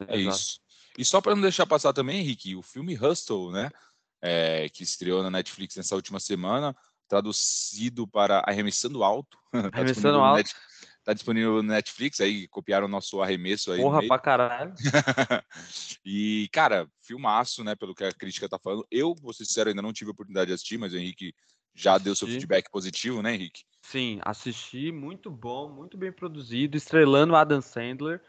[0.07, 0.37] é Exato.
[0.37, 0.61] isso.
[0.99, 3.71] E só para não deixar passar também, Henrique, o filme Hustle, né?
[4.21, 6.77] É, que estreou na Netflix nessa última semana,
[7.09, 9.39] traduzido para Arremessando Alto.
[9.53, 10.51] tá Arremessando Alto.
[11.09, 13.81] Tá disponível no Netflix, aí copiaram o nosso arremesso aí.
[13.81, 14.75] Porra pra caralho.
[16.05, 17.75] e, cara, filmaço, né?
[17.75, 18.87] Pelo que a crítica tá falando.
[18.91, 21.33] Eu, vou ser sincero, ainda não tive a oportunidade de assistir, mas o Henrique
[21.75, 22.05] já assisti.
[22.05, 23.63] deu seu feedback positivo, né, Henrique?
[23.81, 28.21] Sim, assisti, muito bom, muito bem produzido, estrelando Adam Sandler.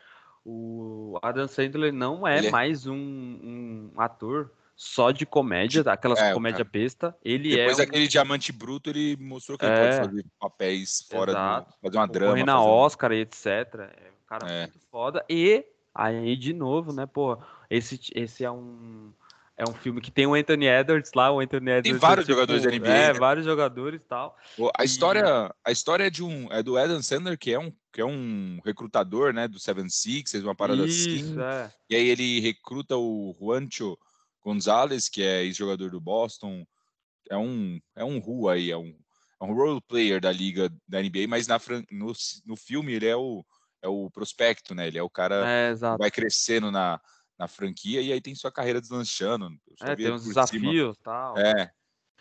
[0.45, 2.49] O Adam Sandler não é, é...
[2.49, 6.69] mais um, um ator só de comédia, aquelas é, comédia cara.
[6.71, 7.15] besta.
[7.21, 8.07] Ele Depois é daquele um...
[8.07, 11.69] diamante bruto, ele mostrou que é, ele pode fazer papéis fora Exato.
[11.69, 11.77] do.
[11.81, 12.31] fazer uma drama.
[12.31, 12.69] Correr na fazer...
[12.69, 13.45] Oscar e etc.
[13.45, 14.61] É um cara é.
[14.61, 15.25] muito foda.
[15.29, 17.37] E aí, de novo, né, pô,
[17.69, 19.11] esse, esse é um.
[19.57, 21.91] É um filme que tem o Anthony Edwards lá, o Anthony Edwards.
[21.91, 22.87] Tem vários é, tipo, jogadores da NBA.
[22.87, 23.19] É, né?
[23.19, 24.37] vários jogadores e tal.
[24.77, 27.99] A história, a história é de um é do Adam Sandler, que é um que
[27.99, 31.41] é um recrutador, né, do Seven Sixers, uma parada Isso, assim.
[31.41, 31.69] É.
[31.89, 33.97] E aí ele recruta o Juancho
[34.43, 36.65] Gonzalez, que é ex-jogador do Boston,
[37.29, 38.95] é um é um Ru aí, é um,
[39.41, 41.59] é um role player da liga da NBA, mas na,
[41.91, 42.13] no,
[42.45, 43.45] no filme ele é o,
[43.81, 44.87] é o prospecto, né?
[44.87, 46.99] Ele é o cara é, que vai crescendo na,
[47.37, 49.49] na franquia e aí tem sua carreira deslanchando.
[49.81, 51.37] É, tem uns desafios tal.
[51.37, 51.71] É.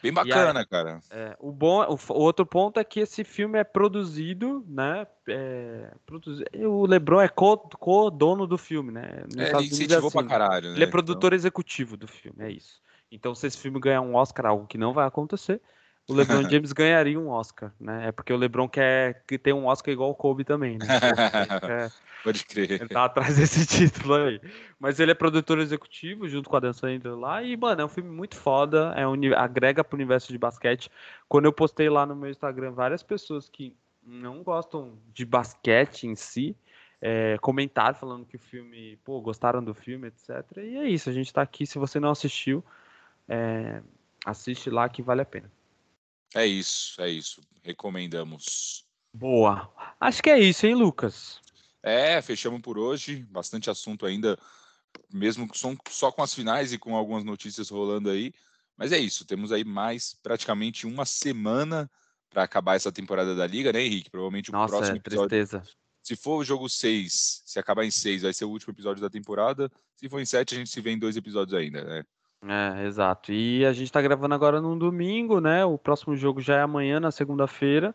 [0.03, 1.01] Bem bacana, aí, cara.
[1.11, 5.07] É, o, bom, o, o, outro ponto é que esse filme é produzido, né?
[5.29, 9.25] É, produzi, o LeBron é co-dono co do filme, né?
[9.25, 10.77] Nos é, ele incentivou assim, pra caralho, né?
[10.77, 11.37] Ele é produtor então...
[11.37, 12.81] executivo do filme, é isso.
[13.11, 15.61] Então, se esse filme ganhar um Oscar, algo que não vai acontecer,
[16.09, 18.09] o LeBron James ganharia um Oscar, né?
[18.09, 20.87] É porque o LeBron quer que tenha um Oscar igual o Kobe também, né?
[21.63, 21.91] É,
[22.25, 22.73] Pode crer.
[22.73, 24.41] Ele tá atrás desse título aí.
[24.79, 27.43] Mas ele é produtor executivo junto com a Dan Sandler lá.
[27.43, 28.93] E, mano, é um filme muito foda.
[28.97, 30.91] É um, agrega pro universo de basquete.
[31.29, 36.17] Quando eu postei lá no meu Instagram, várias pessoas que não gostam de basquete em
[36.17, 36.57] si
[37.01, 40.45] é, comentaram falando que o filme, pô, gostaram do filme, etc.
[40.57, 41.67] E é isso, a gente tá aqui.
[41.67, 42.65] Se você não assistiu,
[43.29, 43.81] é,
[44.25, 45.51] assiste lá que vale a pena.
[46.35, 47.41] É isso, é isso.
[47.63, 48.85] Recomendamos.
[49.13, 49.73] Boa.
[50.01, 51.41] Acho que é isso, hein, Lucas?
[51.83, 53.27] É, fechamos por hoje.
[53.31, 54.39] Bastante assunto ainda,
[55.13, 55.49] mesmo
[55.89, 58.33] só com as finais e com algumas notícias rolando aí.
[58.77, 61.91] Mas é isso, temos aí mais praticamente uma semana
[62.31, 64.11] para acabar essa temporada da Liga, né, Henrique?
[64.11, 65.29] Provavelmente o Nossa, próximo é, episódio.
[65.29, 65.63] Tristeza.
[66.03, 69.11] Se for o jogo 6, se acabar em 6, vai ser o último episódio da
[69.11, 69.71] temporada.
[69.97, 72.05] Se for em 7, a gente se vê em dois episódios ainda, né?
[72.47, 73.33] É, exato.
[73.33, 75.65] E a gente está gravando agora num domingo, né?
[75.65, 77.95] O próximo jogo já é amanhã, na segunda-feira.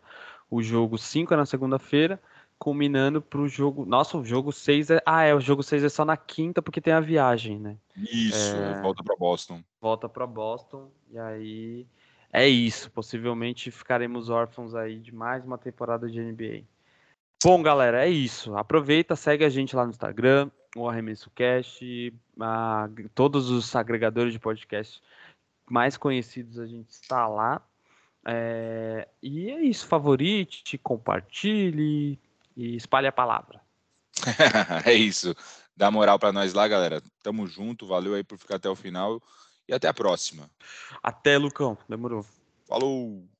[0.50, 2.20] O jogo 5 é na segunda-feira
[2.58, 3.84] culminando pro jogo.
[3.84, 5.02] Nossa, o jogo 6 é.
[5.04, 7.76] Ah, é, o jogo 6 é só na quinta porque tem a viagem, né?
[7.96, 8.80] Isso, é...
[8.80, 9.62] volta para Boston.
[9.80, 10.90] Volta para Boston.
[11.10, 11.86] E aí
[12.32, 12.90] é isso.
[12.90, 16.62] Possivelmente ficaremos órfãos aí de mais uma temporada de NBA.
[17.42, 18.56] Bom, galera, é isso.
[18.56, 24.38] Aproveita, segue a gente lá no Instagram, o Arremesso Cast, a, todos os agregadores de
[24.38, 25.02] podcast
[25.70, 27.62] mais conhecidos a gente está lá.
[28.26, 32.18] É, e é isso, favorite, compartilhe,
[32.56, 33.60] e espalhe a palavra.
[34.86, 35.34] é isso.
[35.76, 37.02] Dá moral para nós lá, galera.
[37.22, 39.20] Tamo junto, valeu aí por ficar até o final
[39.68, 40.48] e até a próxima.
[41.02, 41.76] Até, Lucão.
[41.88, 42.24] Demorou.
[42.66, 43.33] Falou!